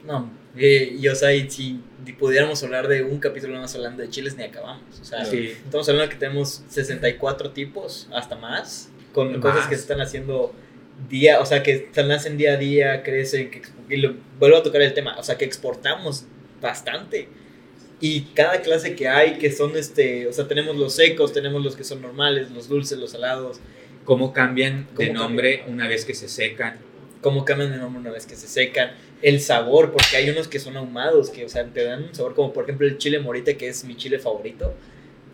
[0.04, 1.80] No, eh, y o sea, y si
[2.18, 5.00] pudiéramos hablar de un capítulo más hablando de chiles, ni acabamos.
[5.00, 9.40] O sea, sí, estamos hablando que tenemos 64 tipos, hasta más, con Más.
[9.40, 10.52] cosas que se están haciendo
[11.08, 14.62] día, o sea, que se nacen día a día, crecen, que, y lo- vuelvo a
[14.62, 16.24] tocar el tema, o sea, que exportamos
[16.60, 17.28] bastante.
[18.00, 21.76] Y cada clase que hay, que son este, o sea, tenemos los secos, tenemos los
[21.76, 23.58] que son normales, los dulces, los salados,
[24.04, 26.78] cómo cambian de ¿Cómo nombre una vez que se secan.
[27.22, 30.58] cómo cambian de nombre una vez que se secan, el sabor, porque hay unos que
[30.60, 33.54] son ahumados, que, o sea, te dan un sabor como, por ejemplo, el chile morita,
[33.54, 34.74] que es mi chile favorito.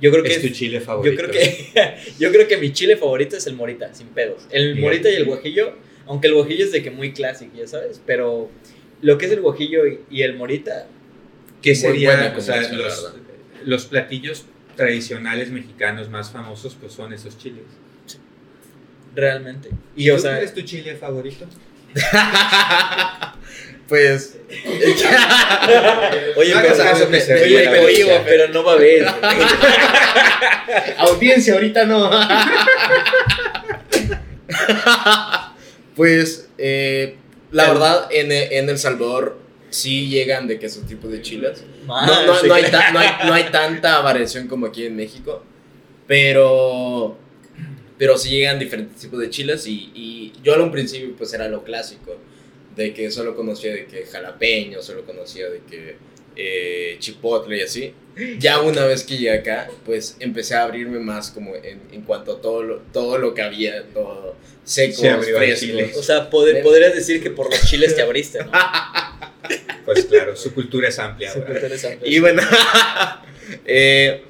[0.01, 1.15] Yo creo que Es tu es- chile favorito.
[1.21, 4.47] Yo creo que yo creo que mi chile favorito es el morita, sin pedos.
[4.51, 5.75] El morita y el guajillo,
[6.07, 8.49] aunque el guajillo es de que muy clásico, ya sabes, pero
[9.03, 10.87] lo que es el guajillo y, y el morita,
[11.63, 13.13] ¿Qué Muy sería, buena o sea, los,
[13.65, 14.45] los platillos
[14.77, 17.65] tradicionales mexicanos más famosos pues son esos chiles.
[19.15, 19.69] realmente.
[19.97, 21.47] Y o ¿Tú sea, cuál es tu chile favorito?
[23.89, 24.39] Pues.
[26.37, 28.25] oye, No pero, caso, me- me- oye, pero, audiencia.
[28.25, 29.07] pero no va a haber.
[30.97, 32.11] Audiencia, ahorita no.
[35.97, 37.17] pues, eh,
[37.51, 39.39] la verdad, en, en El Salvador
[39.73, 41.65] sí llegan de que esos tipos de chiles.
[41.89, 44.95] Ah, No, no, no hay ta- no, hay, no hay tanta variación como aquí en
[44.97, 45.43] México,
[46.07, 47.17] pero,
[47.99, 51.49] pero sí llegan diferentes tipos de chiles y, y yo al un principio pues era
[51.49, 52.17] lo clásico,
[52.77, 55.97] de que solo conocía de que jalapeño, solo conocía de que
[56.37, 57.95] eh, chipotle y así.
[58.39, 62.37] Ya una vez que llegué acá, pues empecé a abrirme más como en, en cuanto
[62.37, 65.93] a todo lo, todo lo que había, todo secos, Se chile.
[65.97, 68.51] O sea, pod- podrías decir que por los chiles te abriste, ¿no?
[69.93, 71.33] Pues claro, su cultura es amplia.
[72.05, 72.43] Y bueno,
[73.67, 74.23] eh,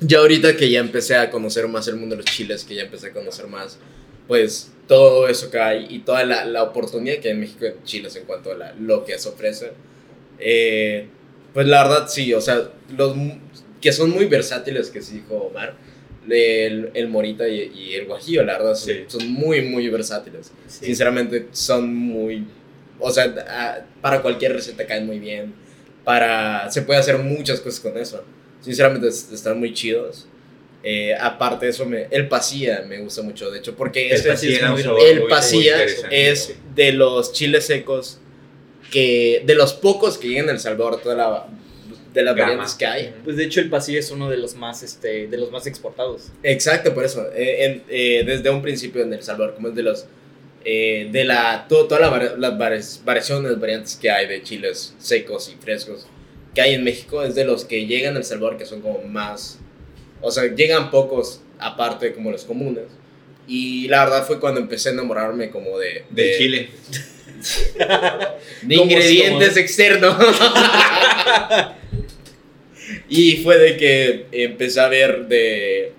[0.00, 2.82] ya ahorita que ya empecé a conocer más el mundo de los chiles, que ya
[2.82, 3.78] empecé a conocer más,
[4.28, 7.82] pues todo eso que hay y toda la, la oportunidad que hay en México en
[7.84, 9.72] chiles en cuanto a la- lo que se ofrece,
[10.38, 11.06] eh,
[11.54, 13.14] pues la verdad sí, o sea, los
[13.80, 15.74] que son muy versátiles, que sí dijo Omar,
[16.28, 19.04] el, el morita y, y el guajillo, la verdad, son, Sí.
[19.06, 20.50] son muy, muy versátiles.
[20.66, 20.86] Sí.
[20.86, 22.44] Sinceramente, son muy
[23.00, 25.54] o sea, a- para cualquier receta caen muy bien.
[26.04, 28.22] Para, se puede hacer muchas cosas con eso.
[28.60, 30.26] Sinceramente es- están muy chidos.
[30.82, 34.28] Eh, aparte de eso, me, el pasilla me gusta mucho, de hecho, porque El ese-
[34.28, 36.54] pasilla un muy- el muy- muy pasilla interesante, es sí.
[36.76, 38.20] de los chiles secos
[38.92, 41.46] que de los pocos que llegan a El Salvador toda la,
[42.14, 42.48] de las Gama.
[42.50, 45.36] variantes que hay Pues de hecho el pasillo es uno de los más, este, de
[45.36, 46.28] los más exportados.
[46.44, 49.82] exacto por eso eh, en- eh, desde un principio en El Salvador como es de
[49.82, 50.06] los
[50.68, 55.48] eh, de la to- todas la las vari- variaciones variantes que hay de chiles secos
[55.48, 56.06] y frescos
[56.54, 59.00] que hay en México es de los que llegan a El Salvador que son como
[59.02, 59.58] más
[60.20, 62.84] o sea llegan pocos aparte como los comunes
[63.46, 66.70] y la verdad fue cuando empecé a enamorarme como de, de- chile.
[68.62, 70.16] de ¿Cómo- ingredientes externos.
[73.08, 75.92] y fue de que empecé a ver de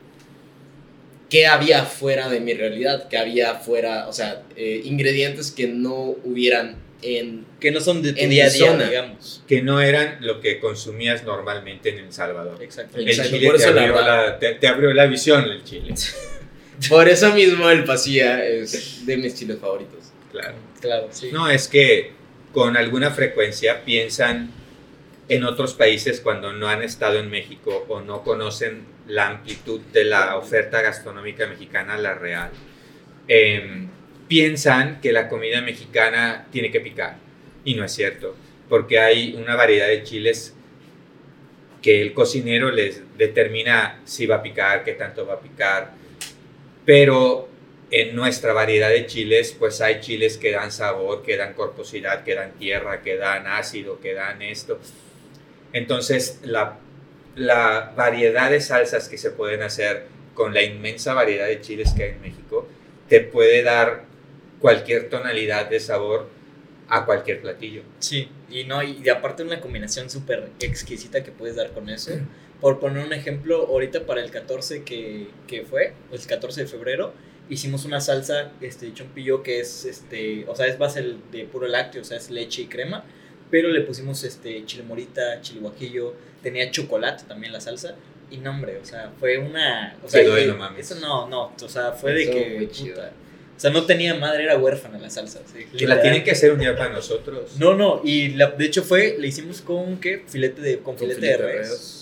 [1.29, 6.15] qué había fuera de mi realidad, qué había fuera, o sea, eh, ingredientes que no
[6.23, 7.45] hubieran en...
[7.59, 8.89] Que no son de tu En día a día, zona.
[8.89, 9.43] digamos.
[9.47, 12.61] Que no eran lo que consumías normalmente en El Salvador.
[12.63, 12.97] Exacto.
[12.97, 15.93] El Exacto, chile por te abrió, la, te, te abrió la visión, el chile.
[16.89, 20.11] Por eso mismo el pasilla es de mis chiles favoritos.
[20.31, 20.53] Claro.
[20.79, 21.29] Claro, sí.
[21.31, 22.11] No, es que
[22.53, 24.51] con alguna frecuencia piensan
[25.29, 30.05] en otros países cuando no han estado en México o no conocen la amplitud de
[30.05, 32.51] la oferta gastronómica mexicana, la real.
[33.27, 33.89] Em,
[34.27, 37.17] piensan que la comida mexicana tiene que picar
[37.63, 38.35] y no es cierto,
[38.69, 40.53] porque hay una variedad de chiles
[41.81, 45.91] que el cocinero les determina si va a picar, qué tanto va a picar,
[46.85, 47.49] pero
[47.91, 52.35] en nuestra variedad de chiles, pues hay chiles que dan sabor, que dan corposidad, que
[52.35, 54.79] dan tierra, que dan ácido, que dan esto.
[55.73, 56.79] Entonces, la,
[57.35, 62.03] la variedad de salsas que se pueden hacer con la inmensa variedad de chiles que
[62.03, 62.67] hay en México,
[63.09, 64.05] te puede dar
[64.59, 66.29] cualquier tonalidad de sabor
[66.89, 67.83] a cualquier platillo.
[67.99, 72.11] Sí, y no, y, y aparte una combinación súper exquisita que puedes dar con eso.
[72.61, 77.13] Por poner un ejemplo, ahorita para el 14 que, que fue, el 14 de febrero,
[77.49, 82.01] hicimos una salsa este, chompillo que es, este, o sea, es base de puro lácteo,
[82.01, 83.03] o sea, es leche y crema,
[83.49, 87.95] pero le pusimos este, chile morita, chile guajillo, tenía chocolate también la salsa,
[88.29, 89.97] y no, hombre, o sea, fue una...
[90.03, 90.91] O sea, no mames.
[90.91, 92.55] Eso no, no, o sea, fue de Eso que...
[92.57, 92.95] muy chido.
[92.95, 93.11] puta,
[93.57, 95.39] o sea, no tenía madre, era huérfana la salsa.
[95.51, 97.57] sí, Que la tienen que hacer un día para nosotros.
[97.57, 100.23] No, no, y la, de hecho fue, le hicimos con, ¿qué?
[100.27, 101.96] Filete de, con, Con filete, filete de de res.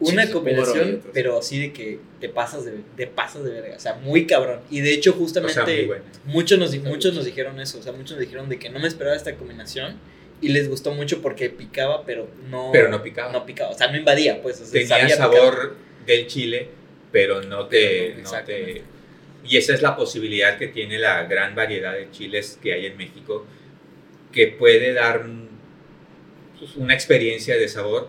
[0.00, 3.94] Una combinación, pero así de que te pasas de, te pasas de verga, o sea,
[3.94, 4.60] muy cabrón.
[4.70, 8.12] Y de hecho, O justamente, sea, muchos, nos, muchos nos dijeron eso, o sea, muchos
[8.12, 9.98] nos dijeron de que no me esperaba esta combinación
[10.40, 12.70] y les gustó mucho porque picaba, pero no...
[12.72, 13.30] Pero no picaba.
[13.30, 15.76] No picaba, o sea, no invadía, pues, o sea, tenía sabía sabor
[16.06, 16.68] del chile,
[17.12, 18.72] pero no te, Pero no, no exactamente.
[18.74, 18.82] te-
[19.48, 22.96] Y esa es la posibilidad que tiene la gran variedad de chiles que hay en
[22.96, 23.44] México,
[24.32, 25.26] que puede dar
[26.58, 28.08] pues, una experiencia de sabor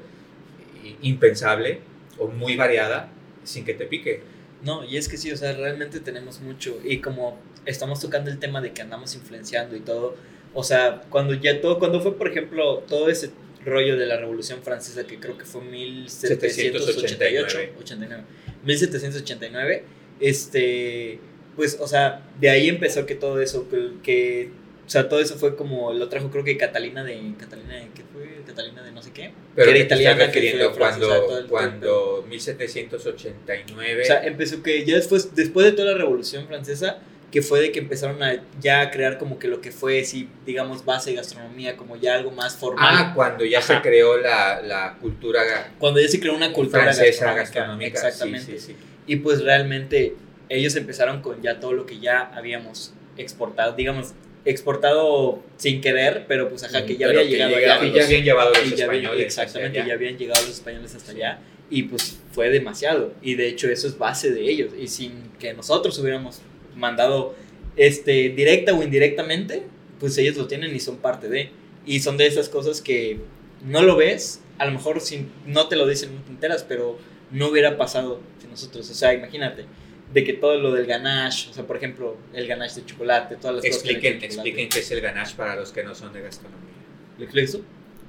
[1.01, 1.79] impensable
[2.17, 3.09] o muy variada
[3.43, 4.21] sin que te pique.
[4.63, 6.79] No, y es que sí, o sea, realmente tenemos mucho.
[6.83, 10.15] Y como estamos tocando el tema de que andamos influenciando y todo,
[10.53, 13.31] o sea, cuando ya todo, cuando fue, por ejemplo, todo ese
[13.65, 18.23] rollo de la Revolución Francesa, que creo que fue 1788, 89,
[18.63, 19.83] 1789,
[20.19, 21.19] este,
[21.55, 24.51] pues, o sea, de ahí empezó que todo eso, que, que,
[24.91, 28.41] sea, todo eso fue como, lo trajo creo que Catalina de, Catalina de, ¿qué fue?
[28.45, 29.31] Catalina de no sé qué.
[29.55, 34.01] Pero que que estás que refiriendo francesa, cuando, todo el- cuando 1789...
[34.01, 36.97] O sea, empezó que ya después, después de toda la Revolución Francesa,
[37.31, 40.27] que fue de que empezaron a ya a crear como que lo que fue, sí,
[40.45, 42.93] digamos, base de gastronomía, como ya algo más formal.
[42.97, 45.41] ah, cuando ya se creó la, la cultura
[45.79, 47.41] Cuando ya se creó una cultura francesa gastronómica.
[47.41, 47.87] gastronómica.
[48.07, 48.45] Exactamente.
[48.53, 48.75] Sí, sí, sí.
[49.07, 50.15] Y pues realmente
[50.49, 54.13] ellos empezaron con ya todo lo que ya habíamos exportado, digamos,
[54.45, 57.85] exportado sin querer, pero pues ajá, que ya Pero había que llegado allá.
[57.85, 59.25] Y ya habían llevado los españoles.
[59.25, 61.39] exactamente, hacia ya habían llegado los españoles hasta allá
[61.71, 65.53] y pues fue demasiado y de hecho eso es base de ellos y sin que
[65.53, 66.41] nosotros hubiéramos
[66.75, 67.33] mandado
[67.77, 69.63] este directa o indirectamente
[69.99, 71.49] pues ellos lo tienen y son parte de
[71.85, 73.19] y son de esas cosas que
[73.65, 76.99] no lo ves a lo mejor sin, no te lo dicen enteras pero
[77.31, 79.65] no hubiera pasado si nosotros o sea imagínate
[80.13, 83.55] de que todo lo del ganache o sea por ejemplo el ganache de chocolate todas
[83.57, 84.25] las cosas que Expliquen, chocolate.
[84.25, 86.69] expliquen qué es el ganache para los que no son de gastronomía.
[87.17, 87.63] ¿Le explicas tú?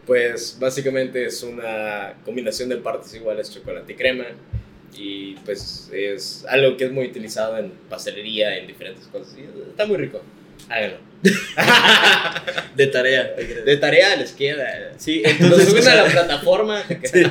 [0.07, 4.25] Pues básicamente es una combinación de partes iguales, chocolate y crema.
[4.97, 9.35] Y pues es algo que es muy utilizado en pastelería, en diferentes cosas.
[9.39, 10.21] Y está muy rico.
[10.69, 10.99] Háganlo.
[12.77, 13.35] de tarea
[13.65, 14.93] De tarea les queda.
[14.99, 16.83] sí Lo entonces o suben a la plataforma.
[17.05, 17.23] Sí.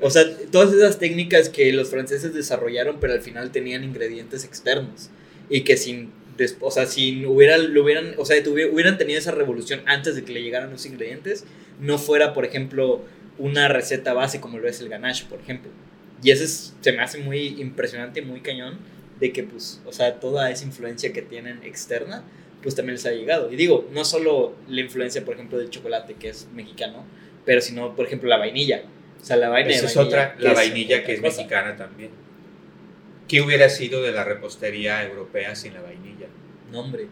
[0.00, 5.10] O sea, todas esas técnicas que los franceses desarrollaron, pero al final tenían ingredientes externos.
[5.50, 6.12] Y que sin
[6.60, 10.32] o sea, si hubiera, lo hubieran, o sea, hubieran tenido esa revolución antes de que
[10.32, 11.44] le llegaran los ingredientes,
[11.80, 13.02] no fuera, por ejemplo,
[13.38, 15.70] una receta base como lo es el ganache, por ejemplo.
[16.22, 18.78] Y eso es- se me hace muy impresionante y muy cañón
[19.20, 22.22] de que, pues, o sea, toda esa influencia que tienen externa,
[22.62, 23.52] pues también les ha llegado.
[23.52, 27.04] Y digo, no solo la influencia, por ejemplo, del chocolate, que es mexicano,
[27.44, 28.82] pero sino, por ejemplo, la vainilla.
[29.20, 31.36] O sea, la vaina de Esa es vainilla, otra, la vainilla que es cosa.
[31.36, 32.10] mexicana también.
[33.26, 36.26] ¿Qué hubiera sido de la repostería europea sin la vainilla?
[36.72, 37.06] No, hombre,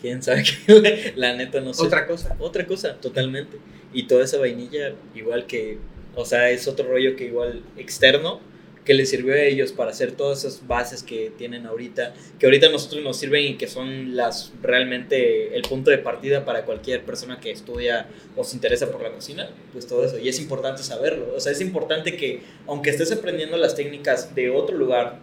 [0.00, 1.84] quién sabe qué, la neta no sé.
[1.84, 2.36] Otra cosa.
[2.38, 3.58] Otra cosa, totalmente.
[3.92, 5.78] Y toda esa vainilla, igual que,
[6.14, 8.40] o sea, es otro rollo que igual externo,
[8.86, 12.68] que les sirvió a ellos para hacer todas esas bases que tienen ahorita, que ahorita
[12.68, 17.04] a nosotros nos sirven y que son las realmente el punto de partida para cualquier
[17.04, 18.06] persona que estudia
[18.36, 20.18] o se interesa por la cocina, pues todo eso.
[20.18, 21.34] Y es importante saberlo.
[21.34, 25.18] O sea, es importante que, aunque estés aprendiendo las técnicas de otro lugar,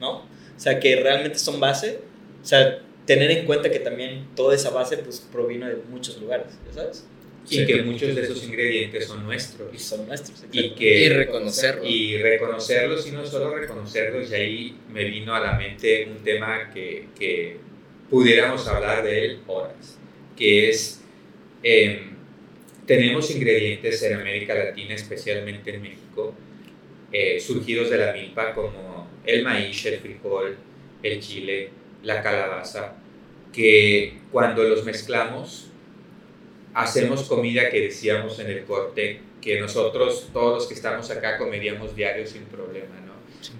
[0.00, 0.18] ¿no?
[0.18, 2.00] O sea, que realmente son base,
[2.42, 6.48] o sea, tener en cuenta que también toda esa base pues provino de muchos lugares,
[6.66, 7.06] ¿ya sabes?
[7.48, 7.66] Y Sí.
[7.66, 9.74] que muchos de esos ingredientes son nuestros.
[9.74, 10.44] Y son nuestros.
[10.52, 11.84] Y que Y reconocerlo.
[11.84, 16.70] y reconocerlos y no solo reconocerlos y ahí me vino a la mente un tema
[16.72, 17.56] que, que
[18.10, 19.98] pudiéramos hablar de él horas
[20.36, 21.00] que es
[21.62, 22.10] em,
[22.86, 26.34] tenemos ingredientes en América Latina especialmente en México
[27.12, 30.56] eh, surgidos de la milpa como el maíz, el frijol,
[31.02, 31.70] el chile,
[32.02, 32.96] la calabaza
[33.52, 35.69] que cuando los mezclamos
[36.74, 41.96] hacemos comida que decíamos en el corte que nosotros, todos los que estamos acá, comeríamos
[41.96, 43.12] diario sin problema, ¿no?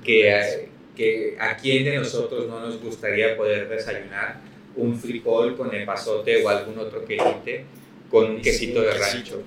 [0.04, 4.40] Que, eh, que a quién de nosotros no nos gustaría poder desayunar
[4.76, 7.64] un frijol con epazote o algún otro quesite
[8.10, 9.42] con un quesito de rancho.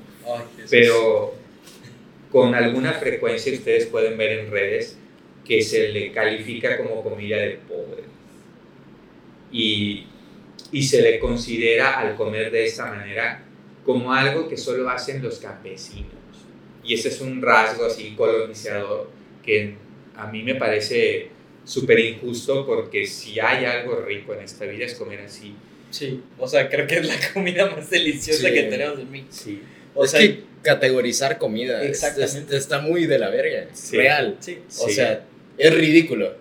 [0.70, 1.36] Pero
[2.32, 4.97] con alguna frecuencia ustedes pueden ver en redes
[5.45, 8.03] que se le califica como comida de pobre.
[9.51, 10.07] Y,
[10.72, 13.43] y se le considera al comer de esta manera
[13.86, 16.11] como algo que solo hacen los campesinos.
[16.84, 19.09] Y ese es un rasgo así colonizador
[19.43, 19.75] que
[20.15, 21.29] a mí me parece
[21.65, 25.53] súper injusto porque si hay algo rico en esta vida es comer así.
[25.91, 28.53] Sí, o sea, creo que es la comida más deliciosa Sí.
[28.53, 29.25] que tenemos en mí.
[29.29, 29.61] Sí.
[29.95, 32.55] O es sea, que categorizar comida Exactamente.
[32.55, 33.67] es- está muy de la verga.
[33.73, 33.97] Sí.
[33.97, 34.38] Real.
[34.39, 34.57] sí.
[34.79, 35.25] O sea,
[35.57, 36.34] es ridículo.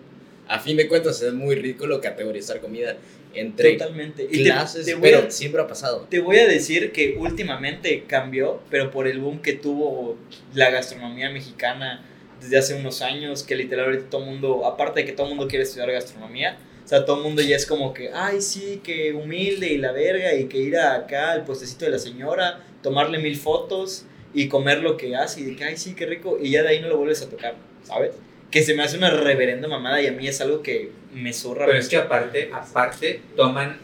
[0.48, 2.96] A fin de cuentas es muy ridículo categorizar comida
[3.34, 4.24] entre Totalmente.
[4.30, 6.06] Y te- clases, te pero a- siempre ha pasado.
[6.10, 10.16] Te voy a decir que últimamente cambió, pero por el boom que tuvo
[10.54, 12.04] la gastronomía mexicana
[12.40, 15.34] desde hace unos años, que literal ahorita todo el mundo, aparte de que todo el
[15.34, 18.80] mundo quiere estudiar gastronomía, o sea, todo el mundo ya es como que, ay, sí,
[18.82, 22.60] que humilde y la verga, y que ir a acá al puestecito de la señora,
[22.82, 24.04] tomarle mil fotos
[24.34, 26.70] y comer lo que hace, y de que, ay, sí, qué rico, y ya de
[26.70, 27.54] ahí no lo vuelves a tocar,
[27.84, 28.10] ¿sabes?
[28.50, 31.66] Que se me hace una reverenda mamada y a mí es algo que me zurra.
[31.66, 33.78] Pero es que aparte, aparte toman,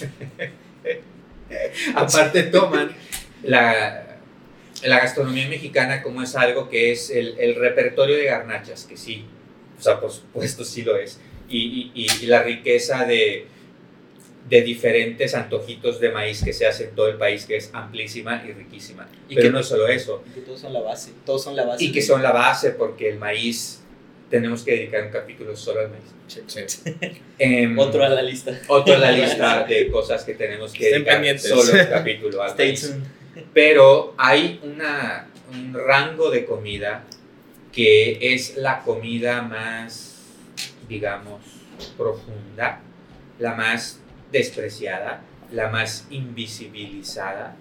[1.94, 2.90] aparte toman
[3.42, 4.18] la,
[4.82, 9.24] la gastronomía mexicana como es algo que es el, el repertorio de garnachas, que sí,
[9.78, 13.46] o sea, por supuesto sí lo es, y, y- y la riqueza de,
[14.48, 18.42] de diferentes antojitos de maíz que se hace en todo el país, que es amplísima
[18.46, 19.06] y riquísima.
[19.28, 21.84] Y Pero que- no solo eso, que todos son la base, todos son la base.
[21.84, 23.80] y que son la base, porque el maíz,
[24.34, 26.82] tenemos que dedicar un capítulo solo al maíz.
[27.38, 28.50] Em, Otro a la lista.
[28.66, 31.48] otro en la lista de cosas que tenemos que Estén dedicar pendientes.
[31.48, 32.80] solo un capítulo al Stay maíz.
[32.90, 33.44] tuned.
[33.52, 37.04] Pero hay una, un rango de comida
[37.70, 40.16] que es la comida más,
[40.88, 41.40] digamos,
[41.96, 42.80] profunda,
[43.38, 44.00] la más
[44.32, 45.22] despreciada,
[45.52, 47.54] la más invisibilizada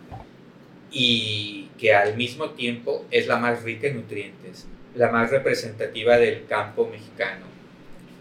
[0.91, 6.45] y que al mismo tiempo es la más rica en nutrientes, la más representativa del
[6.45, 7.45] campo mexicano.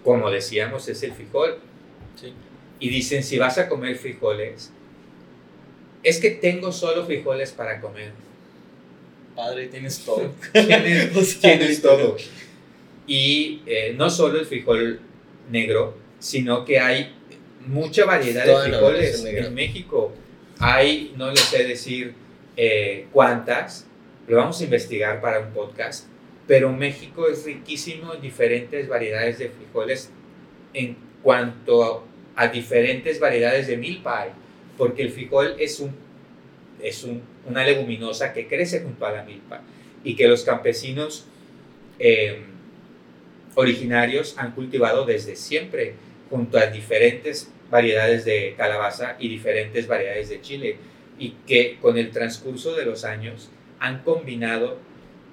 [0.04, 1.58] Como decíamos, es el frijol.
[2.20, 2.32] Sí.
[2.80, 4.72] Y dicen, si vas a comer frijoles,
[6.02, 8.12] es que tengo solo frijoles para comer.
[9.36, 10.32] Padre, tienes todo.
[10.52, 12.16] Tienes, O sea, tienes todo.
[13.06, 15.00] Y eh, no solo el frijol
[15.50, 17.12] negro, sino que hay
[17.66, 20.12] mucha variedad Toda de frijoles en México.
[20.58, 22.14] Hay, no les sé decir
[22.56, 23.86] eh, cuántas,
[24.28, 26.06] lo vamos a investigar para un podcast,
[26.46, 30.10] pero México es riquísimo en diferentes variedades de frijoles
[30.74, 32.04] en cuanto
[32.36, 34.28] a, diferentes variedades de milpa,
[34.76, 35.92] porque el frijol es, un,
[36.80, 39.62] es un- una leguminosa que crece junto a la milpa
[40.02, 41.26] y que los campesinos
[41.98, 42.42] eh,
[43.54, 45.94] originarios han cultivado desde siempre
[46.30, 50.76] junto a diferentes variedades de calabaza y diferentes variedades de chile
[51.18, 54.78] y que con el transcurso de los años han combinado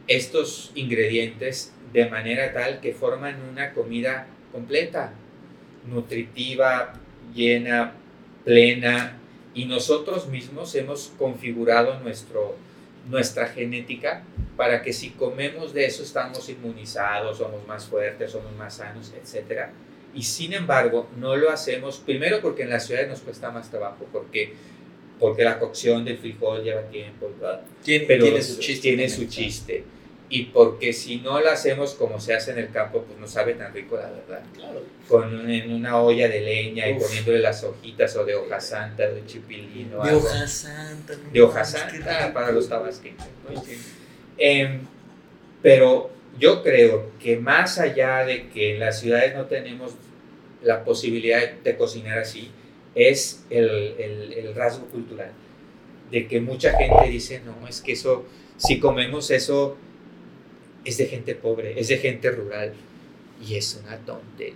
[0.10, 5.14] estos ingredientes de manera tal que forman una comida completa,
[5.88, 6.93] nutritiva,
[7.34, 7.93] llena,
[8.43, 9.20] plena,
[9.53, 12.55] y nosotros mismos hemos configurado nuestro,
[13.10, 14.24] nuestra genética
[14.57, 19.68] para que si comemos de eso estamos inmunizados, somos más fuertes, somos más sanos, etc.
[20.16, 24.07] Y sin embargo, no lo hacemos, primero porque en las ciudades nos cuesta más trabajo,
[24.12, 24.53] porque,
[25.20, 27.30] porque la cocción del frijol lleva tiempo,
[27.84, 28.82] Tiene, pero tiene su chiste.
[28.82, 29.84] Tiene su chiste.
[30.32, 33.55] Y porque si no lo hacemos como se hace en el campo, pues no sabe
[33.55, 34.43] tan rico, la verdad.
[34.55, 34.84] Claro.
[35.07, 37.03] Con, en una olla de leña y Uf.
[37.07, 40.21] poniéndole las hojitas o de hoja santa, de chipilín o De algo.
[40.27, 41.13] hoja santa.
[41.34, 43.23] de hoja santa para los tabasqueños.
[43.51, 43.63] ¿no?
[44.38, 44.82] Em,
[45.61, 49.93] pero yo creo que más allá de que en las ciudades no tenemos
[50.61, 52.51] la posibilidad de cocinar así,
[52.95, 53.67] es el,
[53.97, 55.32] el- el rasgo cultural.
[56.11, 58.25] De que mucha gente dice, no, es que eso,
[58.57, 59.77] si comemos eso,
[60.89, 62.73] es de gente pobre, es de gente rural.
[63.47, 64.55] Y es una tontería.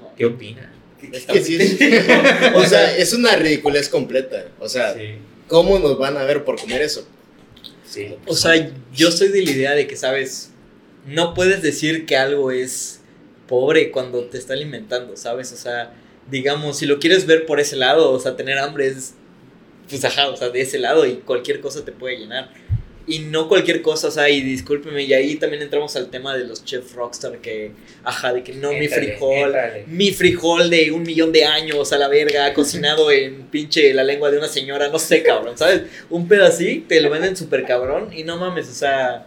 [0.00, 0.12] ¿no?
[0.16, 0.72] ¿Qué opina?
[1.00, 4.46] Que sí es- o sea, es una ridiculez completa.
[4.58, 5.16] O sea, Sí,
[5.46, 7.06] ¿cómo nos van a ver por comer eso?
[7.86, 8.14] sí.
[8.26, 10.50] O sea, yo soy de la idea de que, ¿sabes?
[11.06, 13.00] No puedes decir que algo es
[13.46, 15.52] pobre cuando te está alimentando, ¿sabes?
[15.52, 15.94] O sea,
[16.30, 19.14] digamos, si lo quieres ver por ese lado, o sea, tener hambre es,
[19.88, 22.50] pues ajá, o sea, de ese lado y cualquier cosa te puede llenar.
[23.08, 26.44] Y no cualquier cosa, o sea, y discúlpeme, y ahí también entramos al tema de
[26.44, 27.72] los chefs rockstar que,
[28.04, 29.54] ajá, de que no mi frijol,
[29.86, 34.30] mi frijol de un millón de años a la verga, cocinado en pinche la lengua
[34.30, 35.82] de una señora, no sé, cabrón, ¿sabes?
[36.10, 39.26] Un pedo así, te lo venden súper cabrón y no mames, o sea,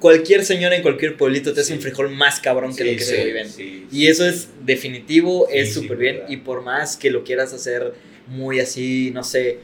[0.00, 3.04] cualquier señora en cualquier pueblito te hace un frijol más cabrón que Sí, lo que
[3.04, 3.86] sí, se viven.
[3.90, 7.94] Y eso es definitivo, es súper bien y por más que lo quieras hacer
[8.26, 9.58] muy así, no sé.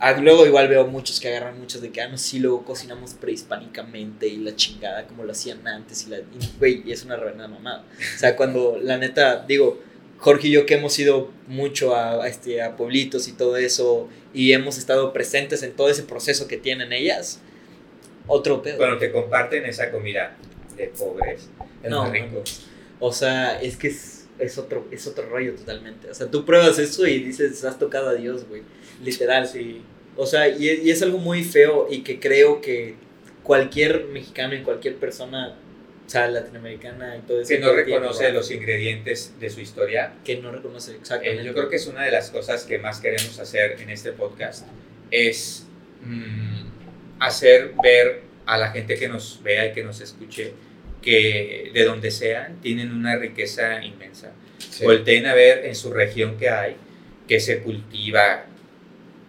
[0.00, 3.14] Ah, Luego igual veo muchos que agarran muchos de que, ah, no, sí, luego cocinamos
[3.14, 6.18] prehispánicamente y la chingada como lo hacían antes y la...
[6.18, 6.24] y,
[6.58, 7.84] Güey, y es una reverenda mamada.
[8.16, 9.80] O sea, cuando la neta, digo,
[10.18, 14.08] Jorge y yo que hemos ido mucho a, a este, a pueblitos y todo eso
[14.34, 17.40] y hemos estado presentes en todo ese proceso que tienen ellas,
[18.26, 18.78] otro pedo.
[18.78, 20.36] Bueno, que comparten esa comida
[20.76, 21.48] de pobres.
[21.82, 22.42] Es No, rico.
[23.00, 26.10] O sea, es que es, es otro, es otro rollo totalmente.
[26.10, 28.62] O sea, tú pruebas eso y dices, has tocado a Dios, güey.
[29.02, 29.46] Literal.
[29.46, 29.82] Sí.
[30.16, 32.94] O sea, y, y es algo muy feo y que creo que
[33.42, 35.54] cualquier mexicano y cualquier persona,
[36.06, 37.48] o sea, latinoamericana y todo eso.
[37.48, 38.36] Que no reconoce ¿verdad?
[38.38, 40.14] los ingredientes de su historia.
[40.24, 41.44] Que no reconoce, Eh, exactamente.
[41.44, 44.66] yo creo que es una de las cosas que más queremos hacer en este podcast.
[45.10, 45.66] Es
[46.02, 46.66] mm,
[47.20, 50.52] hacer ver a la gente que nos vea y que nos escuche
[51.02, 54.32] que de donde sean tienen una riqueza inmensa.
[54.82, 56.76] Volteen a ver en su región qué hay,
[57.28, 58.46] qué se cultiva,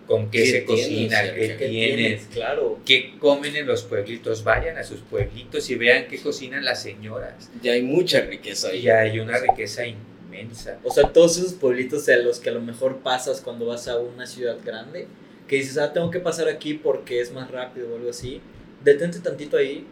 [0.10, 2.26] con qué, ¿Qué se tienen cocina, qué ¿Qué tienen, tienes?
[2.34, 2.80] Claro.
[2.84, 4.44] qué comen en los pueblitos.
[4.44, 7.52] Vayan a sus pueblitos y vean qué cocinan las señoras.
[7.62, 8.80] Ya hay mucha riqueza ahí.
[8.80, 10.80] Y hay una riqueza inmensa.
[10.84, 14.00] O sea, todos esos pueblitos a los que a lo mejor pasas cuando vas a
[14.00, 15.06] una ciudad grande,
[15.48, 18.42] que dices, ah, tengo que pasar aquí porque es más rápido o algo así,
[18.84, 19.86] detente tantito ahí,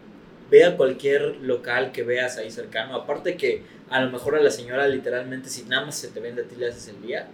[0.49, 2.95] ve a cualquier local que veas ahí cercano.
[2.95, 3.61] Aparte que
[3.91, 6.55] a lo mejor a la señora literalmente si nada más se te vende a ti
[6.55, 7.27] le haces el día,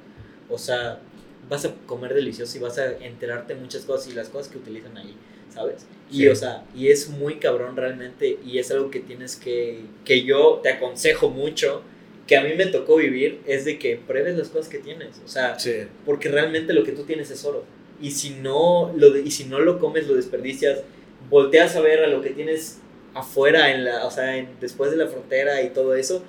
[0.50, 1.00] o sea,
[1.50, 4.98] vas a comer delicioso y vas a enterarte muchas cosas y las cosas que utilizan
[4.98, 5.16] ahí,
[5.54, 5.86] ¿sabes?
[6.12, 6.28] Y Sí.
[6.28, 10.60] o sea, y es muy cabrón realmente y es algo que tienes que, que yo
[10.64, 11.82] te aconsejo mucho,
[12.28, 15.28] que a mí me tocó vivir, es de que pruebes las cosas que tienes, o
[15.28, 15.74] sea, Sí.
[16.06, 17.66] porque realmente lo que tú tienes es oro.
[18.02, 20.82] Y si no lo, de- y si no lo comes, lo desperdicias,
[21.30, 22.80] volteas a ver a lo que tienes
[23.14, 26.24] afuera, en la, o sea, en- después de la frontera y todo eso.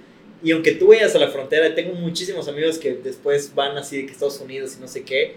[0.45, 4.07] Y aunque tú vayas a la frontera, tengo muchísimos amigos que después van así de
[4.07, 5.37] que Estados Unidos y no sé qué,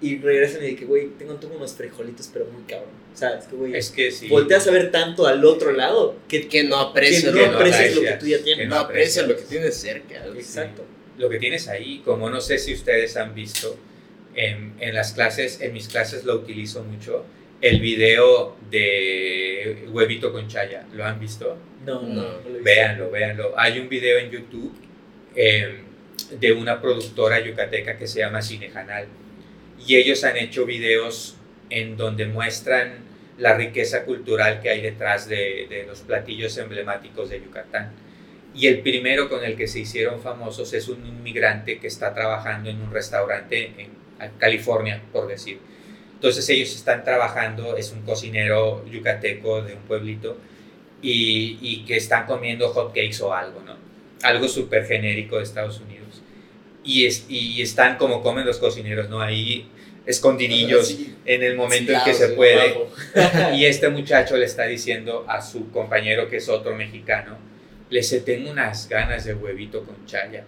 [0.00, 2.90] y regresan y de que, güey, tengo, tengo unos frijolitos, pero muy cabrón.
[3.14, 4.28] O sea, es que, güey, Es que sí.
[4.28, 7.56] volteas a ver tanto al otro lado que, Que no que aprecia, no que no
[7.58, 8.68] aprecias lo que aprecias, tú ya que tienes.
[8.68, 10.26] no aprecia lo que tienes cerca.
[10.34, 10.84] Exacto.
[11.18, 13.76] lo que tienes ahí, como no sé si ustedes han visto,
[14.34, 17.24] en, en las clases, en mis clases lo utilizo mucho,
[17.60, 21.56] el video de huevito con chaya, ¿lo han visto?
[21.84, 22.22] No, no, No.
[22.48, 22.62] lo.
[22.62, 23.54] Véanlo, véanlo.
[23.56, 24.74] Hay un video en YouTube
[25.34, 25.80] eh,
[26.38, 29.06] de una productora yucateca que se llama Cinejanal
[29.86, 31.36] y ellos han hecho videos
[31.70, 33.04] en donde muestran
[33.38, 37.92] la riqueza cultural que hay detrás de, de los platillos emblemáticos de Yucatán.
[38.54, 42.70] Y el primero con el que se hicieron famosos es un inmigrante que está trabajando
[42.70, 45.58] en un restaurante en California, por decir.
[46.26, 50.36] Entonces ellos están trabajando, es un cocinero yucateco de un pueblito,
[51.00, 53.76] y, y que están comiendo hot cakes o algo, ¿no?
[54.22, 56.22] Algo súper genérico de Estados Unidos.
[56.82, 59.20] Y, es, y están como comen los cocineros, ¿no?
[59.20, 59.68] Ahí
[60.04, 61.16] escondidillos Sí.
[61.24, 62.74] en el momento en que se de puede.
[63.54, 67.38] Y este muchacho le está diciendo a su compañero, que es otro mexicano,
[67.90, 70.44] le dice, tengo unas ganas de huevito con chaya.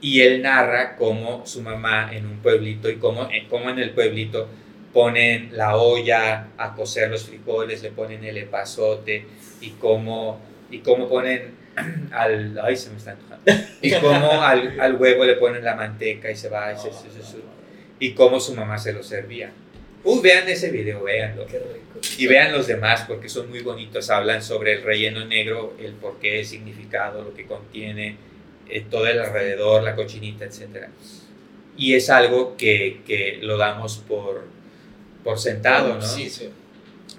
[0.00, 4.48] y él narra cómo su mamá en un pueblito y cómo, cómo en el pueblito
[4.92, 9.24] ponen la olla a cocer los frijoles, le ponen el epazote
[9.60, 11.54] y cómo, y cómo ponen
[12.12, 12.58] al...
[12.62, 13.16] Ay, se me está
[13.82, 16.74] Y cómo al, al, huevo le ponen la manteca y se va...
[17.98, 19.52] Y, cómo su mamá se lo servía.
[20.02, 21.46] Uh, vean ese video, véanlo.
[22.16, 24.08] Y vean los demás porque son muy bonitos.
[24.08, 28.16] Hablan sobre el relleno negro, el porqué, el significado, lo que contiene,
[28.70, 30.86] eh, todo el alrededor, la cochinita, etc.
[31.76, 34.46] Y es algo que, que lo damos por,
[35.24, 36.02] por sentado, ¿no?
[36.02, 36.50] Sí, sí.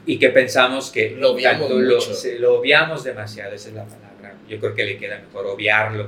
[0.05, 1.99] Y que pensamos que lo obviamos, lo,
[2.39, 4.35] lo, obviamos demasiado, esa es la palabra.
[4.47, 6.07] Yo creo que le queda mejor obviarlo.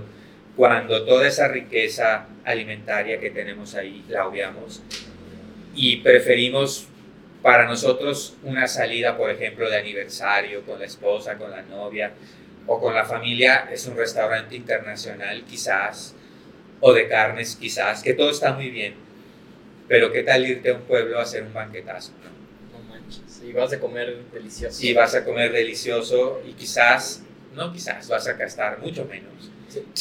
[0.56, 4.82] Cuando toda esa riqueza alimentaria que tenemos ahí la obviamos
[5.76, 6.88] y preferimos
[7.44, 12.14] para nosotros una salida, por ejemplo, de aniversario con la esposa, con la novia
[12.66, 16.16] o con la familia, es un restaurante internacional quizás,
[16.80, 18.96] o de carnes quizás, que todo está muy bien,
[19.88, 22.11] pero ¿qué tal irte a un pueblo a hacer un banquetazo?
[22.23, 24.86] No, no manches, y vas a comer delicioso.
[24.86, 27.23] Y vas a comer delicioso y quizás,
[27.55, 29.53] no quizás, vas a gastar mucho menos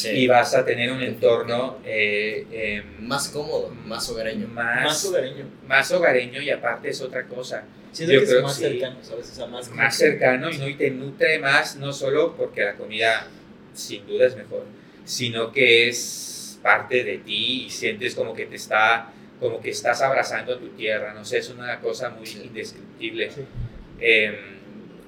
[0.05, 4.47] y vas a tener un entorno eh, em, más cómodo, más hogareño.
[4.47, 5.45] Más, más, hogareño.
[5.67, 7.63] Más hogareño y aparte es otra cosa.
[7.93, 9.31] Yo creo que es más cercano, ¿sabes?
[9.31, 10.67] O sea, más, más cercano y, ¿no?
[10.67, 13.27] y te nutre más, no solo porque la comida
[13.73, 14.65] sin duda es mejor,
[15.05, 20.01] sino que es parte de ti y sientes como que te está, como que estás
[20.01, 23.29] abrazando a tu tierra, no sé, es una cosa muy indescriptible.
[23.99, 24.37] Eh,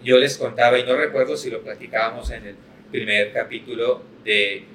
[0.03, 2.55] yo les contaba, y no recuerdo si lo platicábamos en el
[2.91, 4.65] primer capítulo de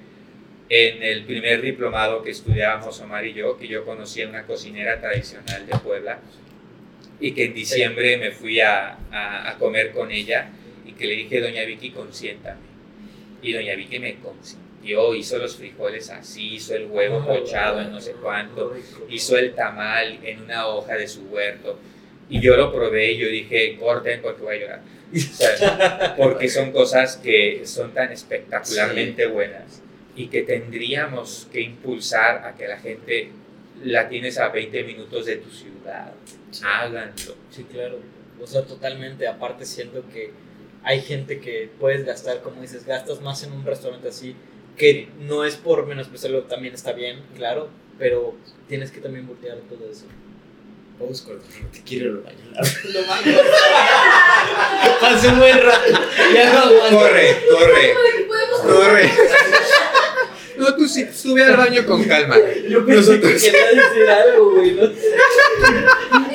[0.71, 5.01] en el primer diplomado que estudiábamos Omar y yo, que yo conocí a una cocinera
[5.01, 6.21] tradicional de Puebla
[7.19, 10.49] y que en diciembre me fui a, a, comer con ella
[10.87, 12.61] y que le dije, doña Vicky, consiéntame.
[13.43, 18.01] Y doña Vicky me consintió, hizo los frijoles así, hizo el huevo pochado en no
[18.01, 18.75] sé cuánto,
[19.09, 21.79] hizo el tamal en una hoja de su huerto.
[22.29, 24.81] Y yo lo probé y yo dije, corten porque voy a llorar
[26.17, 29.83] porque son cosas que son tan espectacularmente buenas
[30.15, 33.31] y que tendríamos que impulsar a que la gente
[33.83, 36.13] la tienes a 20 minutos de tu ciudad.
[36.63, 37.37] Háganlo.
[37.51, 37.99] Sí, claro.
[38.41, 39.27] O sea, totalmente.
[39.27, 40.31] Aparte, siento que
[40.83, 44.35] hay gente que puedes gastar, como dices, gastas más en un restaurante así,
[44.77, 47.69] que no es por menospreciarlo, también está bien, claro,
[47.99, 48.35] pero
[48.69, 50.05] tienes que también voltear todo eso.
[50.99, 51.39] Vamos con
[51.73, 52.39] te quiero ir al baño.
[55.01, 55.93] Pasé un buen rato.
[56.35, 56.63] Ya no
[56.99, 57.95] Corre, corre.
[58.63, 59.11] Corre.
[60.59, 62.37] No, tú sí, sube al baño con calma.
[62.69, 63.43] Yo pensé Nosotros...
[63.43, 64.73] que quería decir algo, güey.
[64.73, 64.83] No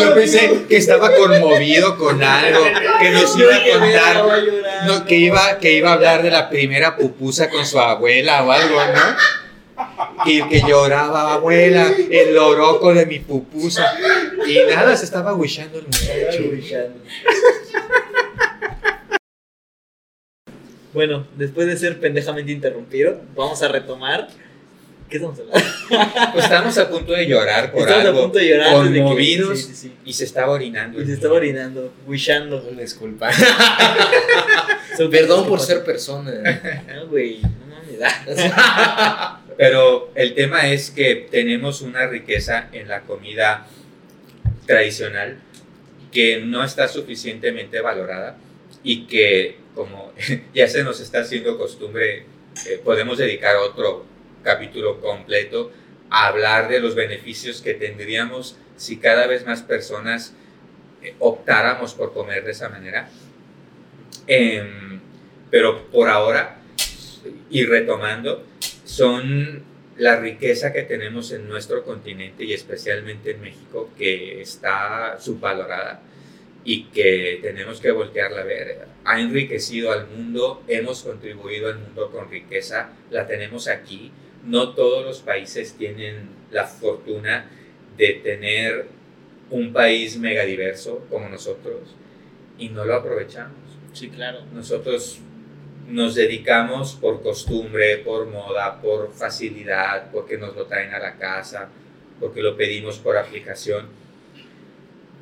[0.00, 2.64] Yo pensé que estaba conmovido con algo,
[3.00, 7.50] que nos iba a contar, que, iba, que iba a hablar de la primera pupusa
[7.50, 9.38] con su abuela o algo, ¿no?
[10.24, 13.94] y que lloraba, abuela, el loroco de mi pupusa.
[14.46, 16.42] Y nada, se estaba wishando el muchacho.
[20.92, 24.28] Bueno, después de ser pendejamente interrumpido, vamos a retomar.
[25.08, 25.68] ¿Qué estamos hablando?
[26.32, 28.18] Pues estamos a punto de llorar por estamos algo.
[28.18, 28.72] a punto de llorar.
[28.72, 29.58] Conmovidos.
[29.58, 31.00] sí, sí, y se estaba orinando.
[31.00, 32.62] Y se estaba orinando, wishando.
[32.70, 33.30] Una disculpa.
[35.10, 36.32] Perdón por ser persona.
[36.94, 39.42] No, güey, no me da.
[39.56, 43.66] Pero el tema es que tenemos una riqueza en la comida
[44.66, 45.38] tradicional
[46.12, 48.36] que no está suficientemente valorada
[48.82, 50.12] y que como
[50.54, 52.24] ya se nos está haciendo costumbre,
[52.66, 54.04] eh, podemos dedicar otro
[54.42, 55.70] capítulo completo
[56.10, 60.34] a hablar de los beneficios que tendríamos si cada vez más personas
[61.02, 63.08] eh, optáramos por comer de esa manera.
[64.26, 65.00] Em,
[65.50, 66.58] pero por ahora,
[67.50, 68.44] y retomando,
[68.84, 69.62] son
[69.96, 76.00] la riqueza que tenemos en nuestro continente y especialmente en México que está subvalorada
[76.64, 78.86] y que tenemos que voltearla a ver.
[79.04, 84.12] Ha enriquecido al mundo, hemos contribuido al mundo con riqueza, la tenemos aquí.
[84.48, 87.50] No todos los países tienen la fortuna
[87.96, 88.86] de tener
[89.50, 91.94] un país megadiverso como nosotros
[92.58, 93.58] y no lo aprovechamos.
[93.92, 94.40] Sí, claro.
[94.54, 95.20] Nosotros
[95.88, 101.68] nos dedicamos por costumbre, por moda, por facilidad, porque nos lo traen a la casa,
[102.18, 103.86] porque lo pedimos por aplicación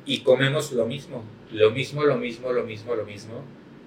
[0.05, 3.43] y comemos lo mismo, lo mismo, lo mismo, lo mismo, lo mismo,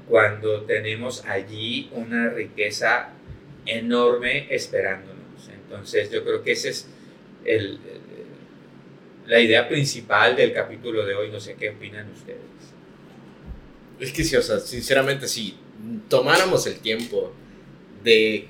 [0.09, 3.11] cuando tenemos allí una riqueza
[3.65, 5.20] enorme esperándonos.
[5.71, 6.89] Entonces yo creo que esa es
[7.45, 7.79] el,
[9.27, 12.41] la idea principal del capítulo de hoy, no sé qué opinan ustedes.
[14.01, 15.57] Es que sí, o sea, sinceramente sí
[16.09, 17.33] tomáramos el tiempo
[18.03, 18.47] de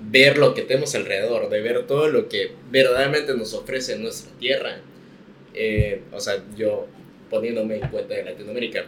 [0.00, 4.78] ver lo que tenemos alrededor, de ver todo lo que verdaderamente nos ofrece nuestra tierra.
[5.52, 6.86] Eh, o sea, yo
[7.28, 8.86] poniéndome en cuenta de Latinoamérica,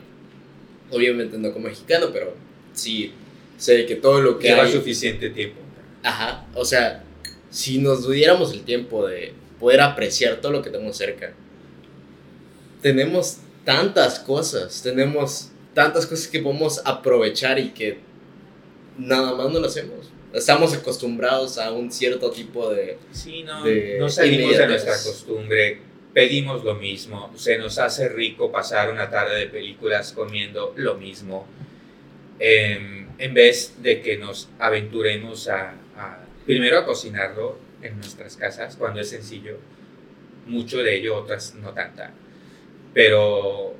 [0.90, 2.34] obviamente no como mexicano, pero
[2.72, 3.12] sí
[3.58, 4.72] sé que todo lo que Lleva hay...
[4.72, 5.60] suficiente tiempo.
[6.02, 7.04] Ajá, o sea,
[7.56, 11.32] si nos diéramos el tiempo de poder apreciar todo lo que tenemos cerca,
[12.82, 17.98] tenemos tantas cosas, tenemos tantas cosas que podemos aprovechar y que
[18.98, 20.10] nada más no lo hacemos.
[20.34, 22.98] Estamos acostumbrados a un cierto tipo de...
[23.10, 25.80] Sí, no, de no salimos de nuestra costumbre,
[26.12, 31.46] pedimos lo mismo, se nos hace rico pasar una tarde de películas comiendo lo mismo,
[32.38, 35.74] em, en vez de que nos aventuremos a-
[36.46, 39.58] primero cocinarlo en nuestras casas, cuando es sencillo,
[40.46, 42.12] mucho de ello, otras no tanta,
[42.94, 43.74] pero...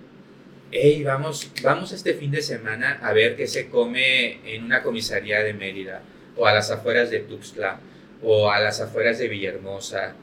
[0.73, 5.41] Hey, vamos, vamos este fin de semana a ver qué se come en una comisaría
[5.45, 6.03] de Mérida
[6.37, 7.79] o a las afueras de Tuxtla
[8.21, 10.17] o a las afueras de Villahermosa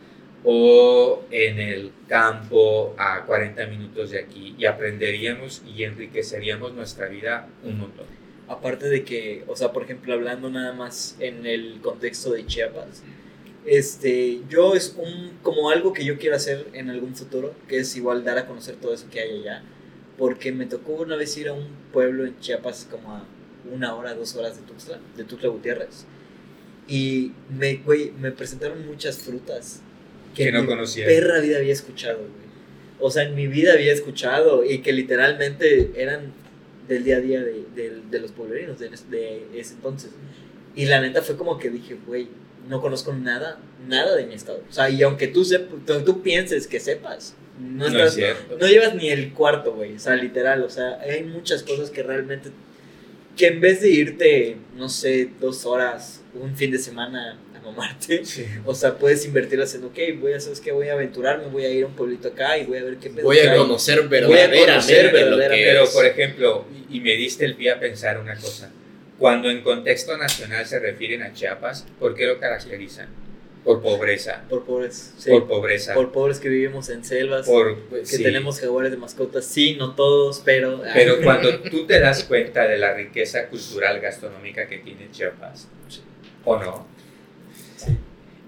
[0.44, 7.48] o en el campo a 40 minutos de aquí y aprenderíamos y enriqueceríamos nuestra vida
[7.64, 8.23] un montón.
[8.48, 13.02] Aparte de que, o sea, por ejemplo, hablando nada más en el contexto de Chiapas,
[13.66, 17.96] este, yo es un, como algo que yo quiero hacer en algún futuro, que es
[17.96, 19.64] igual dar a conocer todo eso que hay allá,
[20.18, 23.26] porque me tocó una vez ir a un pueblo en Chiapas como a
[23.72, 26.06] una hora, dos horas de Tuxtla, de Tuxtla Gutiérrez,
[26.88, 29.82] y me, güey, me presentaron muchas frutas
[30.36, 31.06] Que en no mi conocía.
[31.06, 32.44] perra vida había escuchado, güey.
[33.00, 36.34] O sea, en mi vida había escuchado y que literalmente eran
[36.88, 40.12] del día a día de, de- de los pueblerinos de, de ese entonces.
[40.76, 42.28] Y la neta fue como que dije, güey,
[42.68, 44.62] no conozco nada, nada de mi estado.
[44.70, 48.14] O sea, y aunque tú, sep- tú, tú pienses que sepas, no, No es estás,
[48.16, 48.58] cierto.
[48.60, 49.96] no llevas ni el cuarto, güey.
[49.96, 52.50] O sea, literal, o sea, hay muchas cosas que realmente,
[53.38, 58.45] que en vez de irte, no sé, dos horas, un fin de semana mamarte, Sí.
[58.66, 60.72] o sea, puedes invertirlas en, ok, voy a, ¿sabes qué?
[60.72, 63.09] Voy a aventurarme, voy a ir a un pueblito acá y voy a ver qué
[63.09, 65.66] pedo Voy a conocer conocer verdaderamente lo que verdaderamente.
[65.72, 68.70] Pero, por ejemplo, y y me diste el pie a pensar una cosa.
[69.18, 73.07] Cuando en contexto nacional se refieren a Chiapas, ¿por qué lo caracterizan?
[73.64, 74.43] Por pobreza.
[74.49, 75.30] Por pobres, sí.
[75.30, 75.93] Por pobreza.
[75.93, 78.22] Por pobres que vivimos en selvas, por- que sí.
[78.22, 80.82] tenemos jaguares de mascotas, sí, no todos, pero...
[80.93, 85.70] Pero cuando tú te das cuenta de la riqueza cultural gastronómica que tiene Chiapas,
[86.43, 86.88] ¿o no?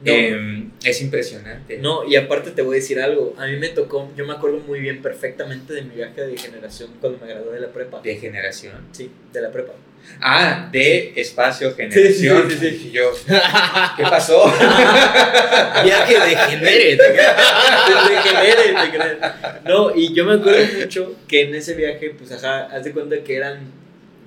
[0.03, 1.77] No, Em, es impresionante.
[1.77, 4.59] no, y aparte te voy a decir algo, a mí me tocó, yo me acuerdo
[4.59, 8.01] muy bien perfectamente de mi viaje de generación cuando me gradué de la prepa.
[8.01, 8.73] De generación.
[8.91, 9.73] Sí, de la prepa.
[10.21, 12.49] Ah, de espacio generación.
[12.51, 12.91] Sí, sí, sí, sí.
[12.91, 13.11] Yo,
[13.97, 14.45] ¿qué pasó?
[15.83, 16.97] Viaje de genere.
[16.97, 17.03] Te
[18.23, 19.17] genere, te genere.
[19.65, 23.17] No, y yo me acuerdo mucho que en ese viaje, pues ajá, haz de cuenta
[23.23, 23.71] que eran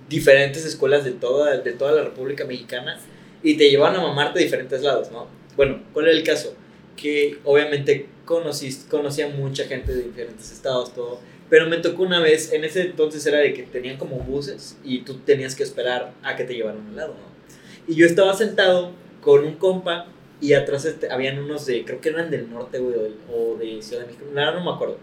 [0.08, 2.98] diferentes escuelas de toda, de toda la República Mexicana
[3.42, 5.28] y te llevaban a mamarte a diferentes lados, ¿no?
[5.58, 6.54] Bueno, ¿cuál era el caso?
[6.96, 11.18] Que obviamente conocí, conocía mucha gente de diferentes estados, todo,
[11.50, 15.00] pero me tocó una vez, en ese entonces era de que tenían como buses y
[15.00, 17.92] tú tenías que esperar a que te llevaran al lado, ¿no?
[17.92, 20.06] Y yo estaba sentado con un compa
[20.40, 22.94] y atrás este, habían unos de, creo que eran del norte, güey,
[23.28, 24.98] o, de Ciudad de México, verdad no me acuerdo.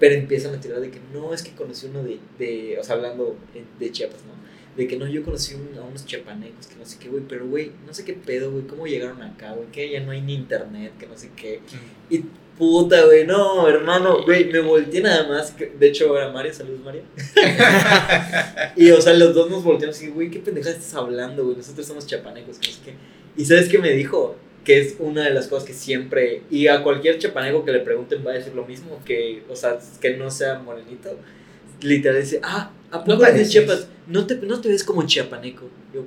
[0.00, 2.96] Pero empiezan a tirar de que no, es que conocí uno de, de o sea,
[2.96, 3.36] hablando
[3.78, 4.41] de Chiapas, ¿no?
[4.76, 7.46] De que no, yo conocí un- a unos chiapanecos, que no sé qué, güey, pero
[7.46, 10.34] güey, no sé qué pedo, güey, cómo llegaron acá, güey, que ya no hay ni
[10.34, 11.60] internet, que no sé qué.
[12.08, 12.24] Y
[12.56, 15.54] puta, güey, no, hermano, güey, me volteé nada más.
[15.58, 17.02] De hecho, era Mario, saludos, Mario.
[18.76, 21.56] y, o sea, los dos nos volteamos y, güey, ¿qué pendejada estás hablando, güey?
[21.56, 22.94] Nosotros somos chapanecos, que no sé qué.
[23.36, 24.36] Y ¿sabes qué me dijo?
[24.64, 28.24] Que es una de las cosas que siempre, y a cualquier chapaneco que le pregunten
[28.26, 31.18] va a decir lo mismo, que, o sea, que no sea morenito.
[31.80, 33.50] Literal dice, ah, ¿a poco eres de pareces.
[33.50, 33.88] Chiapas?
[34.06, 35.68] ¿No te, no te ves como chiapaneco.
[35.92, 36.04] Yo,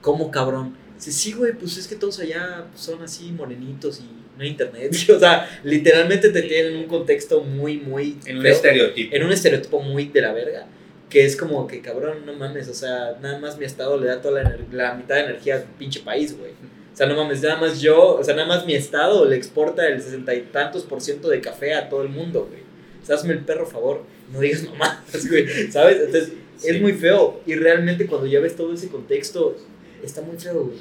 [0.00, 0.74] ¿cómo cabrón?
[0.96, 4.04] Dice, sí, güey, pues es que todos allá son así morenitos y
[4.36, 4.92] no hay internet.
[5.14, 8.16] o sea, literalmente te tienen en un contexto muy, muy.
[8.26, 9.14] En un feo, estereotipo.
[9.14, 10.66] En un estereotipo muy de la verga.
[11.10, 12.68] Que es como que, cabrón, no mames.
[12.68, 15.64] O sea, nada más mi estado le da toda la, la mitad de energía al
[15.78, 16.50] pinche país, güey.
[16.50, 19.86] O sea, no mames, nada más yo, o sea, nada más mi estado le exporta
[19.86, 22.62] el sesenta y tantos por ciento de café a todo el mundo, güey.
[23.00, 25.98] O sea, hazme el perro favor, no digas mamadas, güey, ¿sabes?
[26.04, 26.68] Entonces, Sí.
[26.70, 27.40] es muy feo.
[27.46, 29.56] Y realmente cuando ya ves todo ese contexto,
[30.02, 30.78] está muy feo, güey.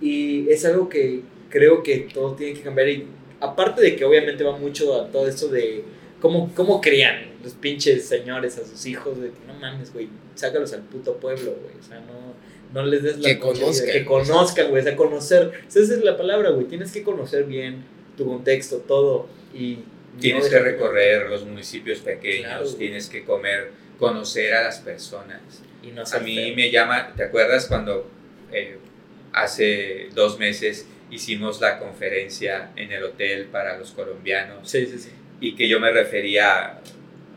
[0.00, 2.88] Y es algo que creo que todo tiene que cambiar.
[2.88, 3.06] Y
[3.38, 5.84] aparte de que obviamente va mucho a todo esto de
[6.20, 10.72] cómo, cómo crían los pinches señores a sus hijos, de que no mames, güey, sácalos
[10.72, 11.76] al puto pueblo, güey.
[11.78, 12.34] O sea, no,
[12.74, 13.92] no les des la Que conozcan.
[13.92, 14.80] Que conozcan, güey.
[14.80, 15.52] O sea, conocer.
[15.68, 16.66] Esa es la palabra, güey.
[16.66, 17.84] Tienes que conocer bien
[18.16, 19.28] tu contexto, todo.
[19.54, 19.78] Y
[20.20, 25.40] Tienes no que recorrer los municipios pequeños, Claro, tienes que comer, conocer a las personas.
[25.82, 26.56] Y no A mí feo.
[26.56, 28.10] me llama, ¿te acuerdas cuando
[28.52, 28.78] eh,
[29.32, 34.68] hace dos meses hicimos la conferencia en el hotel para los colombianos.
[34.68, 35.10] Sí, sí, sí.
[35.40, 36.80] Y que yo me refería,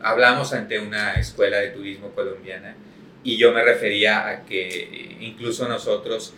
[0.02, 2.74] hablamos ante una escuela de turismo colombiana
[3.22, 6.32] y yo me refería a que incluso nosotros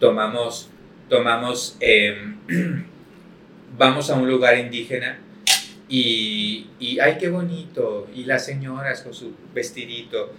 [0.00, 0.70] tomamos,
[1.08, 2.38] tomamos em,
[3.76, 5.18] vamos a un lugar indígena
[5.88, 10.32] y, y, ay, qué bonito, y las señoras con su vestidito,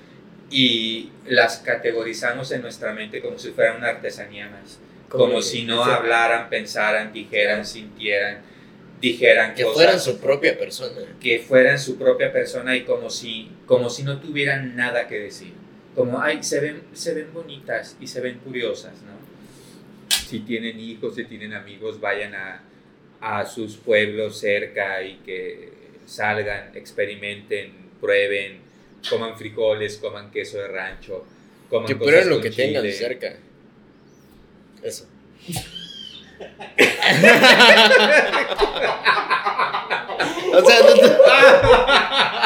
[0.51, 5.83] y las categorizamos en nuestra mente como si fueran una artesanía más, como, si no
[5.83, 8.41] hablaran, pensaran, dijeran, sintieran,
[9.01, 11.01] dijeran que fueran su propia persona.
[11.19, 15.53] Que fueran su propia persona y como si, como si no tuvieran nada que decir.
[15.95, 19.17] Como, ay, se ven, se ven bonitas y se ven curiosas, ¿no?
[20.27, 22.61] Si tienen hijos, si tienen amigos, vayan a,
[23.21, 25.69] a sus pueblos cerca y que
[26.05, 28.59] salgan, experimenten, prueben,
[29.09, 31.25] coman frijoles, coman queso de rancho,
[31.69, 33.35] coman que prueben lo que tengan cerca.
[34.81, 35.07] Eso.
[40.53, 41.09] o sea, no te...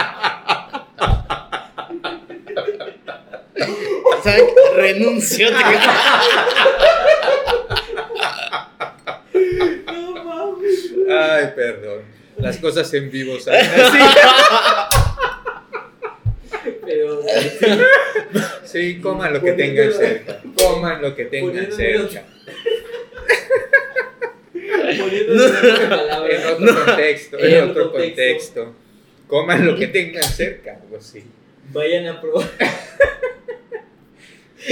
[4.75, 5.47] renuncio.
[11.09, 12.01] Ay, perdón.
[12.53, 13.35] Las cosas en vivo
[16.85, 17.21] Pero,
[18.63, 20.39] sí, coman lo que tengan cerca.
[20.55, 22.23] Coman lo que tengan cerca.
[26.29, 28.75] en otro contexto, en, otro contexto.
[29.27, 31.23] Coman lo que tengan cerca, algo así.
[31.71, 32.51] Vayan a probar.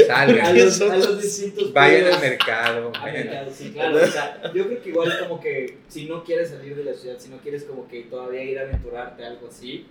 [0.07, 0.45] Salgan.
[0.45, 2.91] A los, a los distintos Vayan al mercado.
[2.91, 3.25] Vayan.
[3.25, 3.97] mercado, sí, claro.
[3.97, 7.17] O sea, yo creo que igual como que si no quieres salir de la ciudad,
[7.19, 9.85] si no quieres como que todavía ir a aventurarte algo así,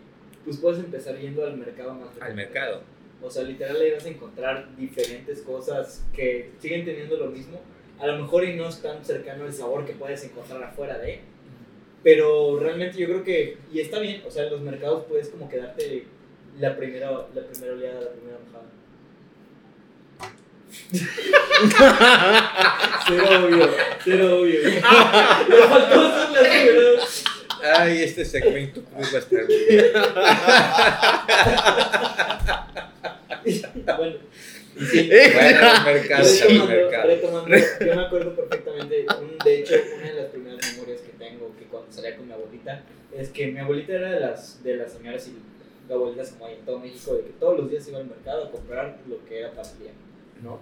[0.44, 2.82] pues puedes empezar yendo al mercado más Al mercado.
[3.22, 7.61] O sea, literal ahí vas a encontrar diferentes cosas que siguen teniendo lo mismo.
[7.98, 11.20] A lo mejor y no es tan cercano el sabor que puedes encontrar afuera de.
[12.03, 15.51] Pero realmente yo creo que, y está bien, o sea, en los mercados puedes como
[15.51, 16.07] quedarte
[16.59, 18.70] la primera, la primera oleada, la primera bajada.
[23.06, 23.70] Cero obvio,
[24.04, 24.60] cero obvio.
[24.62, 24.80] Le
[25.68, 27.02] faltó hacer la primera.
[27.76, 29.92] Ay, este segmento cruz va a estar bien.
[33.96, 34.16] bueno,
[34.90, 35.10] sí.
[35.34, 37.06] bueno, mercados, retomando, mercado.
[37.06, 41.54] retomando, yo me acuerdo perfectamente, un, de hecho, una de las primeras memorias que tengo,
[41.58, 42.82] que cuando salía con mi abuelita,
[43.14, 45.36] es que mi abuelita era de las, de las señoras y
[45.92, 48.50] abuelitas como hay en todo México, de que todos los días iba al mercado a
[48.50, 49.90] comprar lo que era para el día,
[50.43, 50.61] ¿no?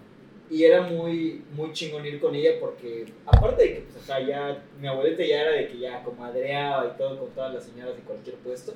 [0.51, 4.63] Y era muy, muy chingón ir con ella porque, aparte de que, pues, acá ya,
[4.81, 8.03] mi abuelita ya era de que ya comadreaba y todo con todas las señoras de
[8.03, 8.75] cualquier puesto,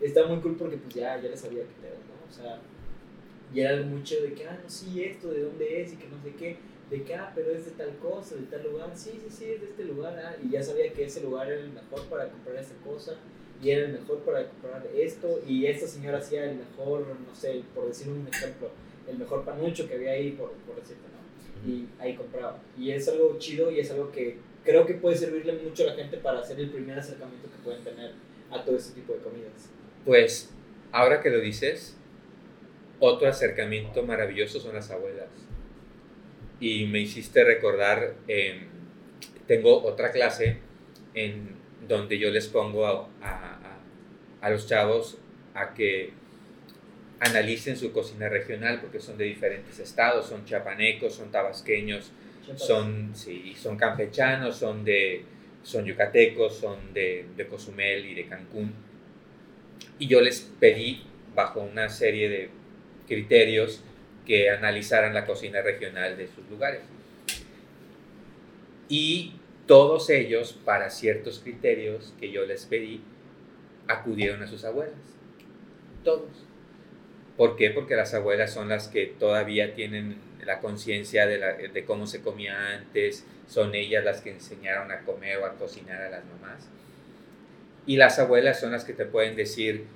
[0.00, 2.28] está muy cool porque, pues, ya, ya le sabía qué pedo, ¿no?
[2.28, 2.60] O sea,
[3.52, 5.96] y era algo muy chido de que, ah, no, sí, esto, de dónde es y
[5.96, 6.56] que no sé qué,
[6.90, 9.60] de que, ah, pero es de tal cosa, de tal lugar, sí, sí, sí, es
[9.60, 12.56] de este lugar, ah, y ya sabía que ese lugar era el mejor para comprar
[12.56, 13.16] esta cosa,
[13.60, 17.62] y era el mejor para comprar esto, y esta señora hacía el mejor, no sé,
[17.74, 18.70] por decir un ejemplo,
[19.08, 21.70] el mejor panucho que había ahí, por, por decirte, ¿no?
[21.70, 22.58] Y ahí compraba.
[22.78, 25.94] Y es algo chido y es algo que creo que puede servirle mucho a la
[25.94, 28.12] gente para hacer el primer acercamiento que pueden tener
[28.50, 29.70] a todo este tipo de comidas.
[30.04, 30.50] Pues,
[30.92, 31.96] ahora que lo dices,
[32.98, 35.28] otro acercamiento maravilloso son las abuelas.
[36.60, 38.66] Y me hiciste recordar, eh,
[39.46, 40.58] tengo otra clase
[41.14, 41.56] en
[41.86, 43.78] donde yo les pongo a, a,
[44.40, 45.18] a los chavos
[45.54, 46.12] a que
[47.20, 52.12] analicen su cocina regional porque son de diferentes estados, son chapanecos, son tabasqueños,
[52.56, 55.24] son, sí, son campechanos, son, de,
[55.62, 58.72] son yucatecos, son de, de Cozumel y de Cancún.
[59.98, 61.02] Y yo les pedí,
[61.34, 62.50] bajo una serie de
[63.06, 63.82] criterios,
[64.26, 66.82] que analizaran la cocina regional de sus lugares.
[68.88, 69.34] Y
[69.66, 73.00] todos ellos, para ciertos criterios que yo les pedí,
[73.86, 74.94] acudieron a sus abuelas.
[76.04, 76.47] Todos
[77.38, 77.70] ¿Por qué?
[77.70, 83.24] Porque las abuelas son las que todavía tienen la conciencia de, cómo se comía antes,
[83.46, 86.68] son ellas las que enseñaron a comer o a cocinar a las mamás.
[87.86, 89.86] Y las abuelas son las que te pueden decir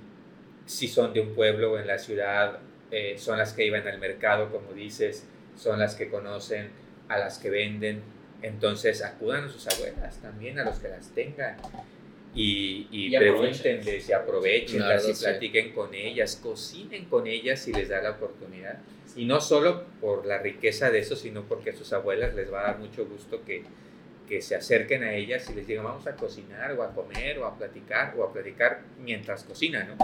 [0.66, 2.60] si son de un pueblo o en la ciudad,
[2.92, 5.26] eh, son las que iban al mercado, como dices,
[5.56, 6.70] son las que conocen
[7.08, 8.02] a las que venden.
[8.40, 11.56] Entonces acudan a sus abuelas también, a los que las tengan
[12.34, 17.88] y, y, y pregúntenles y aprovechenlas y platiquen con ellas, cocinen con ellas si les
[17.88, 18.80] da la oportunidad.
[19.14, 22.60] Y no solo por la riqueza de eso, sino porque a sus abuelas les va
[22.60, 23.62] a dar mucho gusto que,
[24.26, 27.46] que se acerquen a ellas y les digan vamos a cocinar o a comer o
[27.46, 29.96] a platicar o a platicar mientras cocinan, ¿no?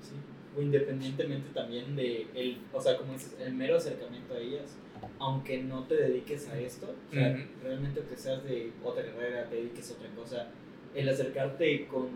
[0.00, 0.14] Sí,
[0.56, 4.78] o independientemente también de, el, o sea, como dices, el mero acercamiento a ellas,
[5.18, 7.42] aunque no te dediques a esto, o sea, Ujú.
[7.62, 10.48] realmente aunque seas de otra carrera, te dediques a otra cosa,
[10.94, 12.08] el acercarte con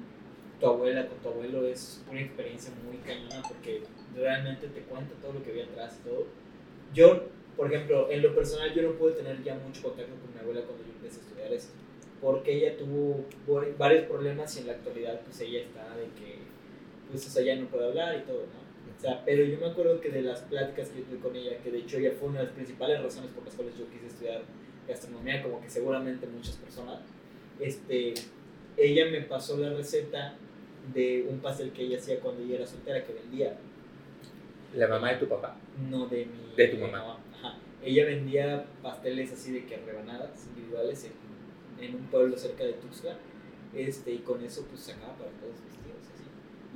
[0.61, 3.83] tu abuela, con tu abuelo es una experiencia muy cañona porque
[4.17, 6.27] realmente te cuenta todo lo que había atrás y todo.
[6.95, 7.25] Yo,
[7.57, 10.63] por ejemplo, en lo personal yo no pude tener ya mucho contacto con mi abuela
[10.63, 11.73] cuando yo empecé a estudiar esto,
[12.21, 16.39] porque ella tuvo vari- varios problemas y en la actualidad pues ella está de que,
[17.11, 18.69] pues o sea, ya no puede hablar y todo, ¿no?
[18.97, 21.59] O sea, pero yo me acuerdo que de las pláticas que yo tuve con ella,
[21.63, 24.07] que de hecho ella fue una de las principales razones por las cuales yo quise
[24.09, 24.43] estudiar
[24.89, 27.01] gastronomía, como que seguramente muchas personas,
[27.61, 28.15] este,
[28.79, 30.35] ella me pasó la receta
[30.95, 33.59] de un pastel que ella hacía cuando ella era soltera, que vendía,
[34.75, 35.57] La mamá de tu papá.
[35.91, 36.55] no de mi...
[36.57, 37.19] De tu mi mamá.
[37.35, 37.59] Ajá.
[37.83, 43.17] Ella vendía pasteles así de que rebanadas individuales en, en un pueblo cerca de Tuxtla,
[43.75, 46.25] este, y con eso pues sacaba para todos vestidos, así.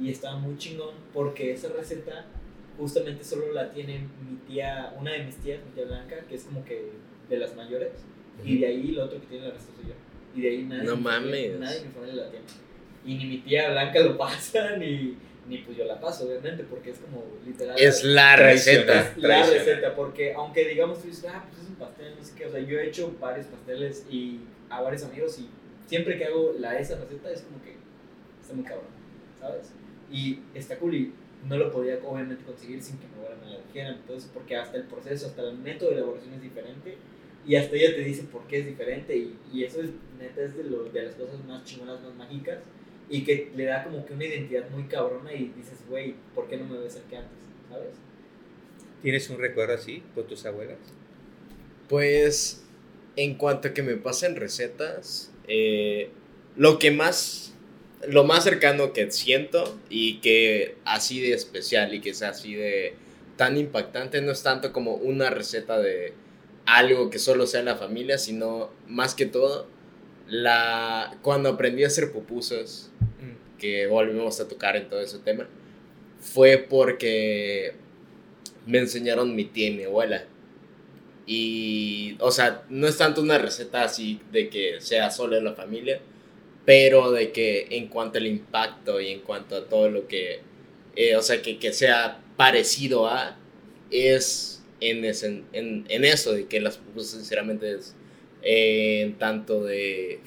[0.04, 2.26] Y estaba muy chingón porque esa receta
[2.78, 6.44] justamente solo la tiene mi tía, una de mis tías, mi tía Blanca, que es
[6.44, 6.90] como que
[7.28, 7.92] de las mayores,
[8.44, 9.94] y de ahí lo otro que tiene la resta soy yo.
[10.34, 11.58] Y de ahí nadie, No mames.
[11.58, 12.44] nadie mi familia la tiene.
[13.04, 15.16] Y ni mi tía Blanca lo pasa, ni,
[15.48, 17.76] ni pues yo la paso, obviamente, porque es como literal.
[17.78, 19.00] Es la receta.
[19.10, 22.32] Es la receta, porque aunque digamos tú dices, ah, pues es un pastel, no sé
[22.36, 25.48] qué, o sea, yo he hecho varios pasteles y a varios amigos y
[25.86, 27.76] siempre que hago la esa receta es como que
[28.40, 28.86] está muy cabrón,
[29.38, 29.72] ¿sabes?
[30.10, 31.12] Y está cool y
[31.46, 34.76] no lo podía obviamente conseguir sin que mi abuela me la dijeran, entonces porque hasta
[34.78, 36.96] el proceso, hasta el método de elaboración es diferente
[37.46, 40.56] y hasta ella te dice por qué es diferente y, y eso es neta es
[40.56, 42.58] de, lo, de las cosas más chingonas, más mágicas
[43.08, 46.56] y que le da como que una identidad muy cabrona y dices, güey, ¿por qué
[46.56, 47.38] no me ves que antes?
[47.68, 47.96] ¿Sabes?
[49.02, 50.78] ¿Tienes un recuerdo así con tus abuelas?
[51.88, 52.64] Pues,
[53.16, 56.10] en cuanto a que me pasen recetas, eh,
[56.56, 57.54] lo que más,
[58.08, 62.94] lo más cercano que siento y que así de especial y que sea así de
[63.36, 66.14] tan impactante no es tanto como una receta de
[66.66, 69.66] algo que solo sea la familia, sino más que todo
[70.28, 72.90] la cuando aprendí a hacer pupusas,
[73.58, 75.46] que volvimos a tocar en todo ese tema,
[76.20, 77.74] fue porque
[78.66, 80.24] me enseñaron mi tía y mi abuela.
[81.26, 85.54] Y, o sea, no es tanto una receta así de que sea solo de la
[85.54, 86.00] familia,
[86.64, 90.40] pero de que en cuanto al impacto y en cuanto a todo lo que,
[90.96, 93.36] eh, o sea, que, que sea parecido a,
[93.90, 97.94] es en, ese- en, en eso, de que las pupusas sinceramente es
[98.42, 100.20] eh, tanto de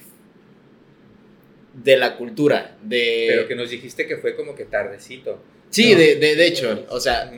[1.74, 3.26] de la cultura, de...
[3.28, 5.42] Pero que nos dijiste que fue como que tardecito.
[5.68, 5.98] Sí, ¿no?
[5.98, 7.30] de, de, de hecho, o sea,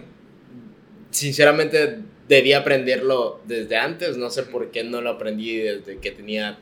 [1.11, 1.97] sinceramente
[2.29, 6.59] debía aprenderlo desde antes, no sé por qué no lo aprendí desde que tenía,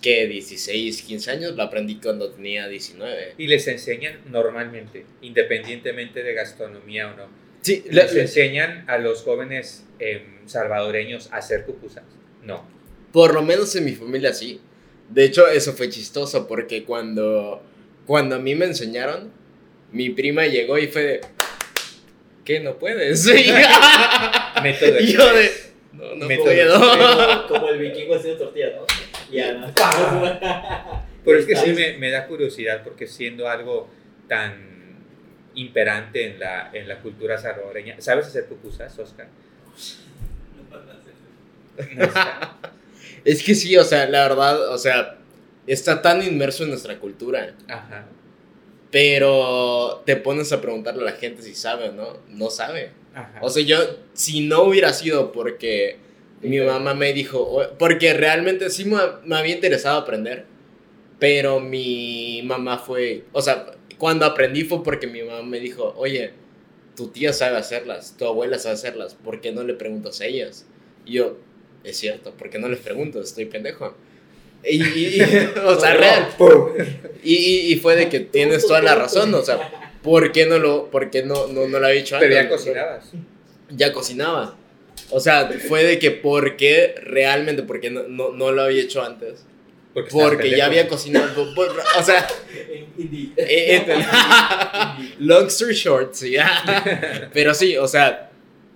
[0.00, 3.34] que 16, 15 años, lo aprendí cuando tenía 19.
[3.38, 7.45] Y les enseñan normalmente, independientemente de gastronomía o no.
[7.66, 12.04] Sí, Les enseñan a los jóvenes em, salvadoreños a hacer pupusas.
[12.44, 12.64] No.
[13.10, 14.60] por lo menos en mi familia sí.
[15.10, 17.60] De hecho, eso fue chistoso porque cuando,
[18.06, 19.32] cuando a mí me enseñaron,
[19.90, 21.20] mi prima llegó y fue de,
[22.44, 22.60] ¿qué?
[22.60, 23.26] ¿No puedes?
[24.62, 25.50] Método y yo de,
[25.92, 27.48] no, no Método puedo.
[27.48, 28.86] como, como el vikingo haciendo tortillas, ¿no?
[29.28, 29.72] Y ya, ¿no?
[31.24, 33.90] Pero es que sí me, me da curiosidad porque siendo algo
[34.28, 34.75] tan
[35.56, 37.96] imperante en la, en la cultura salvadoreña.
[38.00, 39.26] ¿Sabes hacer pupusas, Oscar?
[41.76, 42.06] No.
[43.24, 45.18] Es que sí, o sea, la verdad, o sea,
[45.66, 47.56] está tan inmerso en nuestra cultura.
[47.66, 48.06] Ajá.
[48.92, 52.18] Pero te pones a preguntarle a la gente si sabe o no.
[52.28, 52.92] No sabe.
[53.14, 53.40] Ajá.
[53.42, 53.78] O sea, yo,
[54.12, 55.96] si no hubiera sido porque
[56.40, 60.44] mi mamá me dijo, porque realmente sí me, me había interesado aprender,
[61.18, 66.32] pero mi mamá fue, o sea, cuando aprendí fue porque mi mamá me dijo, oye,
[66.96, 70.66] tu tía sabe hacerlas, tu abuela sabe hacerlas, ¿por qué no le preguntas a ellas?
[71.04, 71.36] Y yo,
[71.84, 73.20] es cierto, ¿por qué no les pregunto?
[73.20, 73.94] Estoy pendejo.
[74.64, 76.28] Y, y- y- o sea, real.
[77.22, 77.34] Y,
[77.72, 81.10] y, fue de que tienes toda la razón, o sea, ¿por qué no lo, por
[81.10, 82.28] qué no, no, no lo había hecho antes?
[82.30, 83.10] Pero ya cocinabas.
[83.70, 84.56] ya cocinaba.
[85.10, 89.02] O sea, fue de que por qué realmente, porque no, no, no lo había hecho
[89.04, 89.44] antes.
[90.10, 91.26] Porque, ya había cocinado.
[91.98, 92.26] o sea,
[92.58, 92.86] eh,
[93.36, 94.06] eh,
[95.20, 96.36] long story short, sí.
[97.32, 98.30] Pero sí, o sea,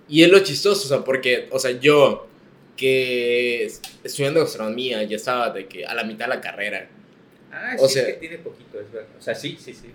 [0.09, 2.27] y es lo chistoso, o sea, porque, o sea, yo
[2.75, 3.71] que
[4.03, 6.89] estudiando gastronomía ya estaba de que a la mitad de la carrera.
[7.51, 9.09] Ah, O sí, sea- es que tiene poquito, es verdad.
[9.19, 9.91] O sea, sí, sí, sí.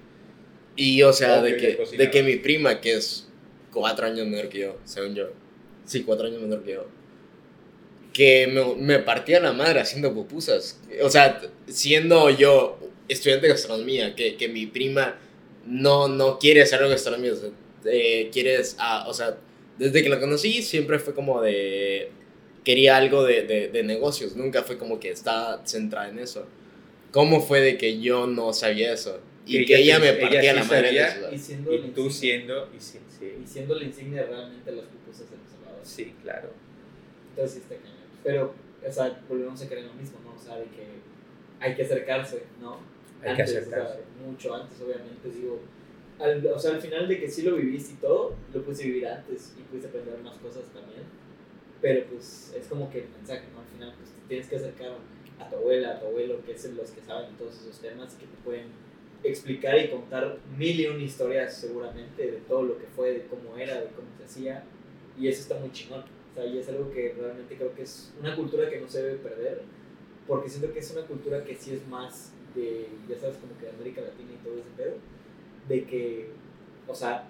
[0.77, 3.29] Y, o sea, Obvio, de que, de que mi prima, que es
[3.73, 5.31] cuatro años menor que yo, según yo.
[5.87, 6.87] Sí, cuatro años menor que yo.
[8.17, 10.81] Que me, me partía la madre haciendo pupusas.
[11.03, 12.79] O sea, siendo yo
[13.09, 15.17] estudiante de gastronomía, que, que mi prima
[15.67, 17.33] no, no quiere hacer algo de gastronomía.
[17.33, 17.51] O sea,
[17.85, 19.37] eh, quieres, ah, o sea,
[19.79, 22.11] desde que la conocí siempre fue como de
[22.65, 26.47] quería algo de, de, de negocios, nunca fue como que estaba centrada en eso.
[27.13, 29.21] ¿Cómo fue de que yo no sabía eso?
[29.47, 31.35] Y que, ella, me partía ella la madre sabía, en.
[31.35, 34.73] Y siendo, Y la tú insignia- siendo, y sí, sí, y siendo la insignia realmente
[34.73, 36.51] las pupusas de los sí, claro.
[37.31, 37.75] Entonces está.
[38.27, 38.53] Pero,
[38.85, 40.35] o sea, volvemos a creer lo mismo, ¿no?
[40.35, 40.85] O sea, de que
[41.61, 42.81] hay que acercarse, ¿no?
[43.23, 44.01] Hay que Antes, o sea, acercarse.
[44.27, 45.61] mucho antes, obviamente, digo.
[46.19, 49.07] Al, o sea, al final de que sí lo viviste y todo, lo pudiste vivir
[49.07, 51.05] antes y pudiste aprender más cosas también.
[51.81, 53.61] Pero pues es como que el mensaje, ¿no?
[53.61, 54.91] Al final, pues tienes que acercar
[55.39, 58.23] a tu abuela, a tu abuelo, que es los que saben todos esos temas y
[58.23, 58.67] que te pueden
[59.23, 63.57] explicar y contar mil y una historias seguramente de todo lo que fue, de cómo
[63.57, 64.65] era, de cómo se hacía.
[65.17, 66.16] Y eso está muy chingón.
[66.45, 69.63] Y es algo que realmente creo que es una cultura que no se debe perder,
[70.27, 73.67] porque siento que es una cultura que sí es más de, ya sabes, como que
[73.67, 74.95] de América Latina y todo ese pedo,
[75.69, 76.29] de que,
[76.87, 77.29] o sea,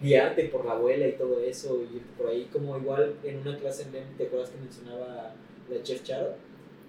[0.00, 3.84] guiarte por la abuela y todo eso, y por ahí, como igual en una clase
[3.84, 5.34] en MEM, ¿te acuerdas que mencionaba
[5.68, 6.34] la Chef Charo?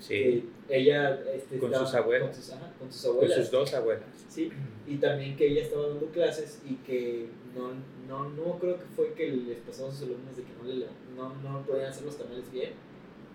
[0.02, 2.28] Sí, Que ella este, Con estaba- sus abuelas.
[2.30, 3.38] Con sus, ajá, con sus con abuelas.
[3.38, 4.04] sus dos abuelas.
[4.30, 4.52] Sí,
[4.88, 7.72] y también que ella estaba dando clases y que no,
[8.08, 10.86] no, no creo que fue que les pasó a sus alumnos de que no, le,
[11.16, 12.72] no, no podían hacer los tamales bien.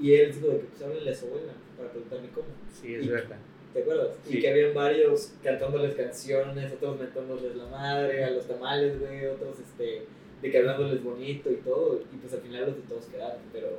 [0.01, 2.47] Y él dijo de que pues háblenle a su abuela para preguntarme cómo.
[2.72, 3.36] Sí, es Y- verdad.
[3.72, 4.09] ¿Te acuerdas?
[4.26, 4.38] Sí.
[4.38, 9.59] Y que habían varios cantándoles canciones, otros mentándoles la madre, a los tamales, güey, otros
[9.60, 10.06] este,
[10.40, 12.01] de que hablándoles bonito y todo.
[12.12, 13.78] Y pues al final los de todos quedaron, pero...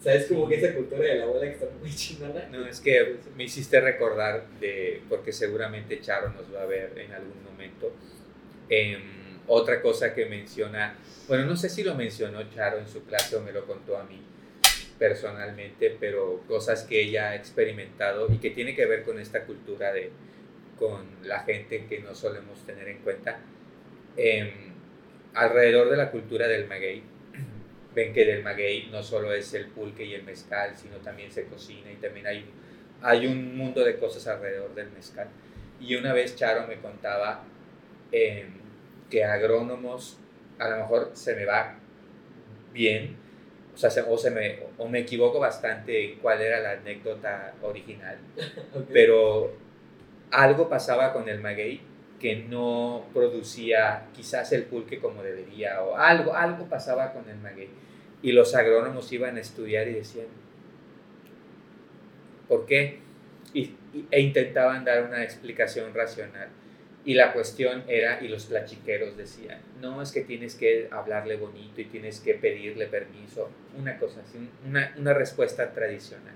[0.00, 0.26] ¿Sabes?
[0.26, 2.46] Como que esa cultura de la abuela que está muy chingona.
[2.50, 7.12] No, es que me hiciste recordar de, porque seguramente Charo nos va a ver en
[7.12, 7.92] algún momento.
[8.68, 9.00] Em,
[9.46, 10.96] otra cosa que menciona,
[11.28, 14.04] bueno, no sé si lo mencionó Charo en su clase o me lo contó a
[14.04, 14.20] mí
[14.98, 19.92] personalmente, pero cosas que ella ha experimentado y que tiene que ver con esta cultura
[19.92, 20.10] de,
[20.78, 23.40] con la gente que no solemos tener en cuenta.
[24.16, 24.74] Em,
[25.34, 27.02] alrededor de la cultura del maguey,
[27.94, 31.46] ven que del maguey no solo es el pulque y el mezcal, sino también se
[31.46, 32.44] cocina y también hay,
[33.02, 35.28] hay un mundo de cosas alrededor del mezcal.
[35.80, 37.44] Y una vez Charo me contaba
[38.12, 38.48] em,
[39.10, 40.18] que agrónomos,
[40.58, 41.76] a lo mejor se me va
[42.72, 43.16] bien,
[43.74, 47.54] o, sea, se- o, se me, o me equivoco bastante en cuál era la anécdota
[47.62, 48.18] original,
[48.92, 49.52] pero
[50.30, 51.80] algo pasaba con el maguey
[52.24, 57.68] que no producía quizás el pulque como debería o algo, algo pasaba con el maguey.
[58.22, 60.28] Y los agrónomos iban a estudiar y decían,
[62.48, 63.00] ¿por qué?
[63.52, 66.48] E intentaban dar una explicación racional.
[67.04, 71.78] Y la cuestión era, y los plachiqueros decían, no, es que tienes que hablarle bonito
[71.82, 76.32] y tienes que pedirle permiso, una cosa así, una, una respuesta tradicional.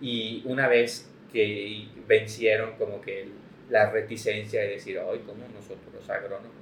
[0.00, 5.92] Y una vez que vencieron como que el- la reticencia de decir, hoy como nosotros
[5.94, 6.52] los agrónomos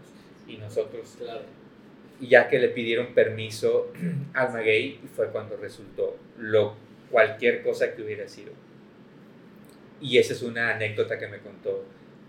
[0.49, 1.43] y nosotros, Claro.
[2.21, 3.93] y ya que le pidieron permiso
[4.35, 6.75] al maguey, fue cuando resultó lo,
[7.11, 8.53] cualquier cosa que hubiera sido.
[10.01, 11.85] Y esa es una anécdota que me contó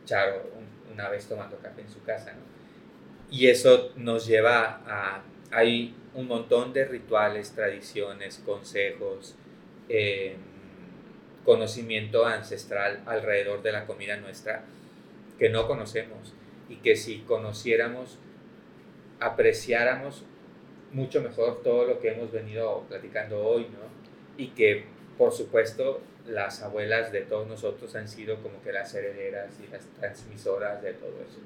[0.06, 2.40] Charo un- una vez tomando café en su casa, ¿no?
[3.36, 9.36] Y eso nos lleva a, hay un montón de rituales, tradiciones, consejos,
[9.90, 10.36] eh,
[11.46, 14.64] conocimiento ancestral alrededor de la comida nuestra
[15.38, 16.34] que no conocemos
[16.70, 18.18] y que si conociéramos,
[19.20, 20.24] apreciáramos
[20.92, 23.86] mucho mejor todo lo que hemos venido platicando hoy, ¿no?
[24.38, 24.86] Y que,
[25.18, 29.86] por supuesto, las abuelas de todos nosotros han sido como que las herederas y las
[30.00, 31.40] transmisoras de todo eso.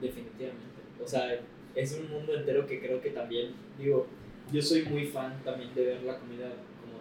[0.00, 0.66] Definitivamente.
[1.02, 1.38] O sea,
[1.74, 4.06] es un mundo entero que creo que también, digo,
[4.52, 6.48] yo soy muy fan también de ver la comida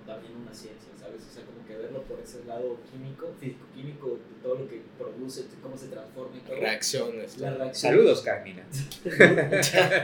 [0.06, 1.22] también una ciencia, ¿sabes?
[1.30, 5.46] O sea, como que verlo por ese lado químico, físico-químico, de todo lo que produce,
[5.62, 6.56] cómo se transforma y todo.
[6.58, 7.38] Reacciones.
[7.40, 7.94] La reacción.
[7.94, 8.64] Saludos, Carmina.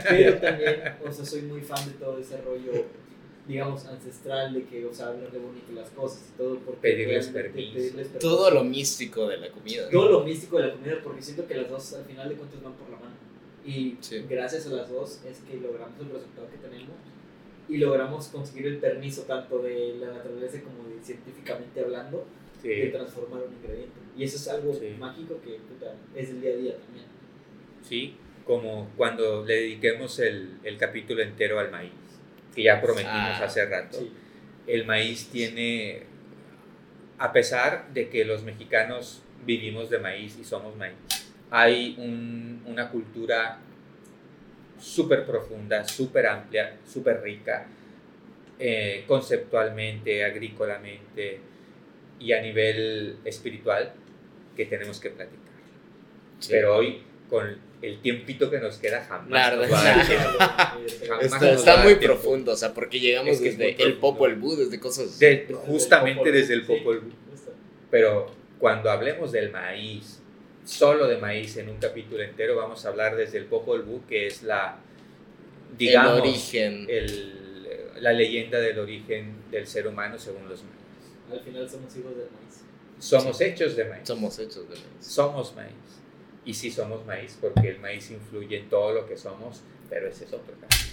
[0.10, 2.86] Pero también, o sea, soy muy fan de todo ese rollo,
[3.48, 6.58] digamos, ancestral, de que, o sea, hablarle bonito las cosas y todo.
[6.60, 7.74] Porque Pedirles permiso.
[7.74, 8.20] pedirles permiso.
[8.20, 9.90] Todo lo místico de la comida.
[9.90, 12.62] todo lo místico de la comida, porque siento que las dos al final de cuentas
[12.64, 13.16] van por la mano.
[13.66, 14.24] Y Sí.
[14.30, 16.96] gracias a las dos es que logramos el resultado que tenemos
[17.70, 22.26] y logramos conseguir el permiso tanto de la naturaleza como de científicamente hablando
[22.64, 23.92] de Sí, transformar un ingrediente.
[24.18, 24.96] Y eso es algo Sí.
[25.00, 27.06] mágico que puta, es el día a día también.
[27.84, 28.16] sí,
[28.46, 31.92] como cuando le dediquemos el, el capítulo entero al maíz,
[32.56, 34.00] que ya prometimos Ah, hace rato.
[34.00, 34.12] Sí.
[34.68, 36.04] el maíz tiene,
[37.20, 40.96] a pesar de que los mexicanos vivimos de maíz y somos maíz,
[41.52, 43.60] hay un- una cultura
[44.80, 47.68] súper profunda, súper amplia, súper rica,
[48.60, 51.40] eh, conceptualmente, agrícolamente
[52.20, 53.94] y a nivel espiritual
[54.56, 55.42] que tenemos que platicar.
[56.40, 56.50] Sí.
[56.52, 59.30] Pero hoy con el tiempito que nos queda jamás.
[59.30, 60.12] La nos verdad, va a dar sí.
[60.12, 60.38] tiempo.
[61.08, 62.16] Jamás Está, nos está va a muy tiempo.
[62.20, 63.94] profundo, o sea, porque llegamos Es que es desde el.
[63.98, 65.20] Popol Vuh, desde cosas...
[65.20, 67.12] De- justamente desde el Sí, Popol Vuh.
[67.32, 67.52] justo.
[67.92, 70.20] Pero cuando hablemos del maíz,
[70.68, 74.28] solo de maíz en un capítulo entero, vamos a hablar desde el Popol Vuh, que
[74.28, 74.78] es la,
[75.78, 76.86] digamos, el origen.
[76.90, 77.34] el-
[78.02, 81.32] la leyenda del origen del ser humano según los mayas.
[81.32, 82.62] Al final somos hijos del maíz.
[83.00, 84.08] Somos hechos de maíz.
[84.08, 84.88] Somos hechos de maíz.
[85.00, 85.72] Somos maíz.
[86.46, 90.26] Y sí somos maíz porque el maíz influye en todo lo que somos, pero ese
[90.26, 90.86] es otro caso.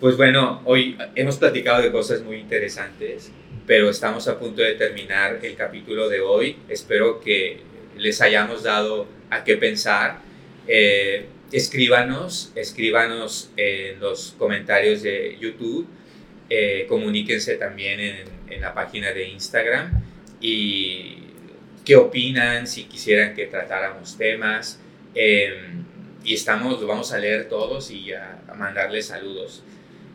[0.00, 3.30] Pues bueno, hoy hemos platicado de cosas muy interesantes,
[3.66, 6.56] pero estamos a punto de terminar el capítulo de hoy.
[6.68, 7.60] Espero que
[7.98, 10.20] les hayamos dado a qué pensar.
[10.66, 15.86] Eh, escríbanos, escríbanos en los comentarios de YouTube.
[16.50, 18.16] Eh, comuníquense también en,
[18.48, 20.02] en la página de Instagram
[20.40, 21.18] y
[21.84, 24.80] qué opinan, si quisieran que tratáramos temas.
[25.14, 25.54] Eh,
[26.24, 29.62] y estamos, lo vamos a leer todos y a, mandarles saludos.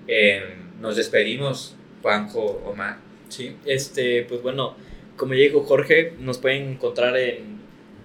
[0.07, 0.43] Eh,
[0.79, 2.97] nos despedimos, Juanjo, Omar.
[3.29, 4.75] Sí, este, pues bueno,
[5.15, 7.52] como dijo Jorge, nos pueden encontrar en,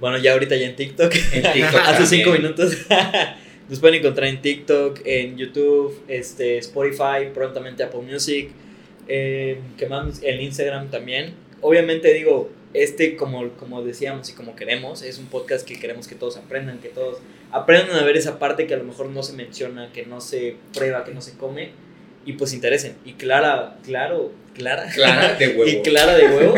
[0.00, 2.76] bueno, ya ahorita ya en TikTok, En TikTok hace cinco minutos,
[3.68, 8.50] nos pueden encontrar en TikTok, en YouTube, este, Spotify, prontamente Apple Music,
[9.08, 10.22] eh, ¿qué más?
[10.22, 11.34] En Instagram también.
[11.60, 16.14] Obviamente digo, este, como, como decíamos y como queremos, es un podcast que queremos que
[16.14, 17.18] todos aprendan, que todos
[17.50, 20.56] aprendan a ver esa parte que a lo mejor no se menciona, que no se
[20.74, 21.70] prueba, que no se come,
[22.28, 22.94] y pues se interesen.
[23.06, 24.86] Y Clara, claro, Clara.
[24.92, 25.66] Clara de huevo.
[25.66, 26.54] Y clara de huevo.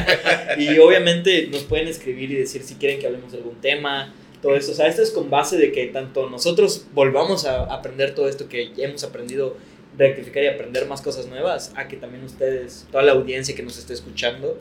[0.56, 4.56] y obviamente nos pueden escribir y decir si quieren que hablemos de algún tema, todo
[4.56, 4.72] esto.
[4.72, 8.48] O sea, esto es con base de que tanto nosotros volvamos a aprender todo esto
[8.48, 9.58] que ya hemos aprendido,
[9.98, 13.76] rectificar y aprender más cosas nuevas, a que también ustedes, toda la audiencia que nos
[13.76, 14.58] esté escuchando,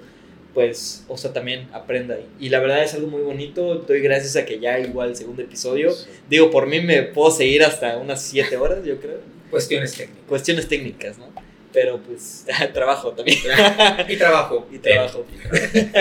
[0.54, 2.18] pues, o sea, también aprenda.
[2.42, 3.76] Y la verdad es algo muy bonito.
[3.76, 5.96] Doy gracias a que ya igual el segundo episodio.
[6.30, 9.41] Digo, por mí me puedo seguir hasta unas 7 horas, yo creo.
[9.52, 10.26] Cuestiones técnicas.
[10.28, 11.32] Cuestiones técnicas, ¿no?
[11.72, 13.38] Pero pues, trabajo también.
[14.10, 14.68] Y trabajo.
[14.72, 15.26] Y trabajo.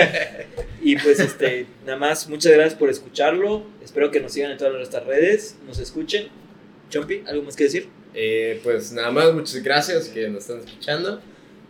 [0.81, 3.63] y pues este, nada más, muchas gracias por escucharlo.
[3.83, 6.29] Espero que nos sigan en todas nuestras redes, nos escuchen.
[6.89, 7.89] Chompi, ¿algo más que decir?
[8.13, 11.21] Eh, pues nada más, muchas gracias que nos están escuchando.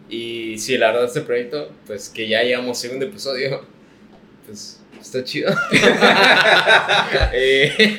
[0.09, 3.65] Y sí, la verdad, este proyecto, pues que ya llegamos segundo episodio,
[4.45, 5.53] pues está chido.
[7.34, 7.98] Eh,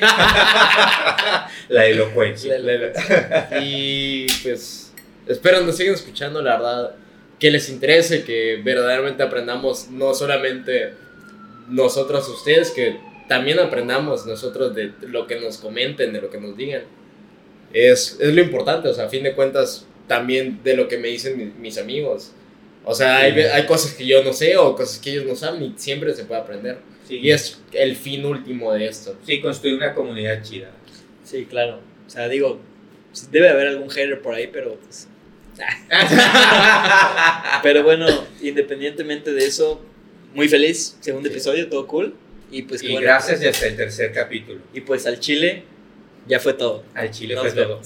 [1.69, 2.57] La elocuencia.
[2.59, 4.91] La- y pues
[5.27, 6.95] espero nos sigan escuchando, la verdad,
[7.39, 10.93] que les interese, que verdaderamente aprendamos, no solamente
[11.69, 12.97] nosotros ustedes, que
[13.27, 16.83] también aprendamos nosotros de lo que nos comenten, de lo que nos digan.
[17.73, 21.07] Es, es lo importante, o sea, a fin de cuentas, también de lo que me
[21.07, 22.31] dicen mi- mis amigos.
[22.85, 25.63] O sea, hay, hay cosas que yo no sé o cosas que ellos no saben
[25.63, 26.79] y siempre se puede aprender.
[27.07, 29.17] Sí, Y es el fin último de esto.
[29.25, 30.71] sí, construir una comunidad chida.
[31.23, 31.79] Sí, claro.
[32.05, 32.59] O sea, digo,
[33.31, 35.07] debe haber algún hater por ahí, pero pues...
[37.63, 38.07] Pero bueno,
[38.41, 39.81] independientemente de eso,
[40.33, 40.97] muy feliz.
[40.99, 41.35] Segundo Sí.
[41.35, 42.15] episodio, todo cool.
[42.51, 43.01] Y pues, y bueno.
[43.01, 44.59] gracias y hasta el tercer capítulo.
[44.73, 45.63] Y pues al Chile,
[46.27, 46.83] ya fue todo.
[46.93, 47.81] Al Chile Nos fue todo.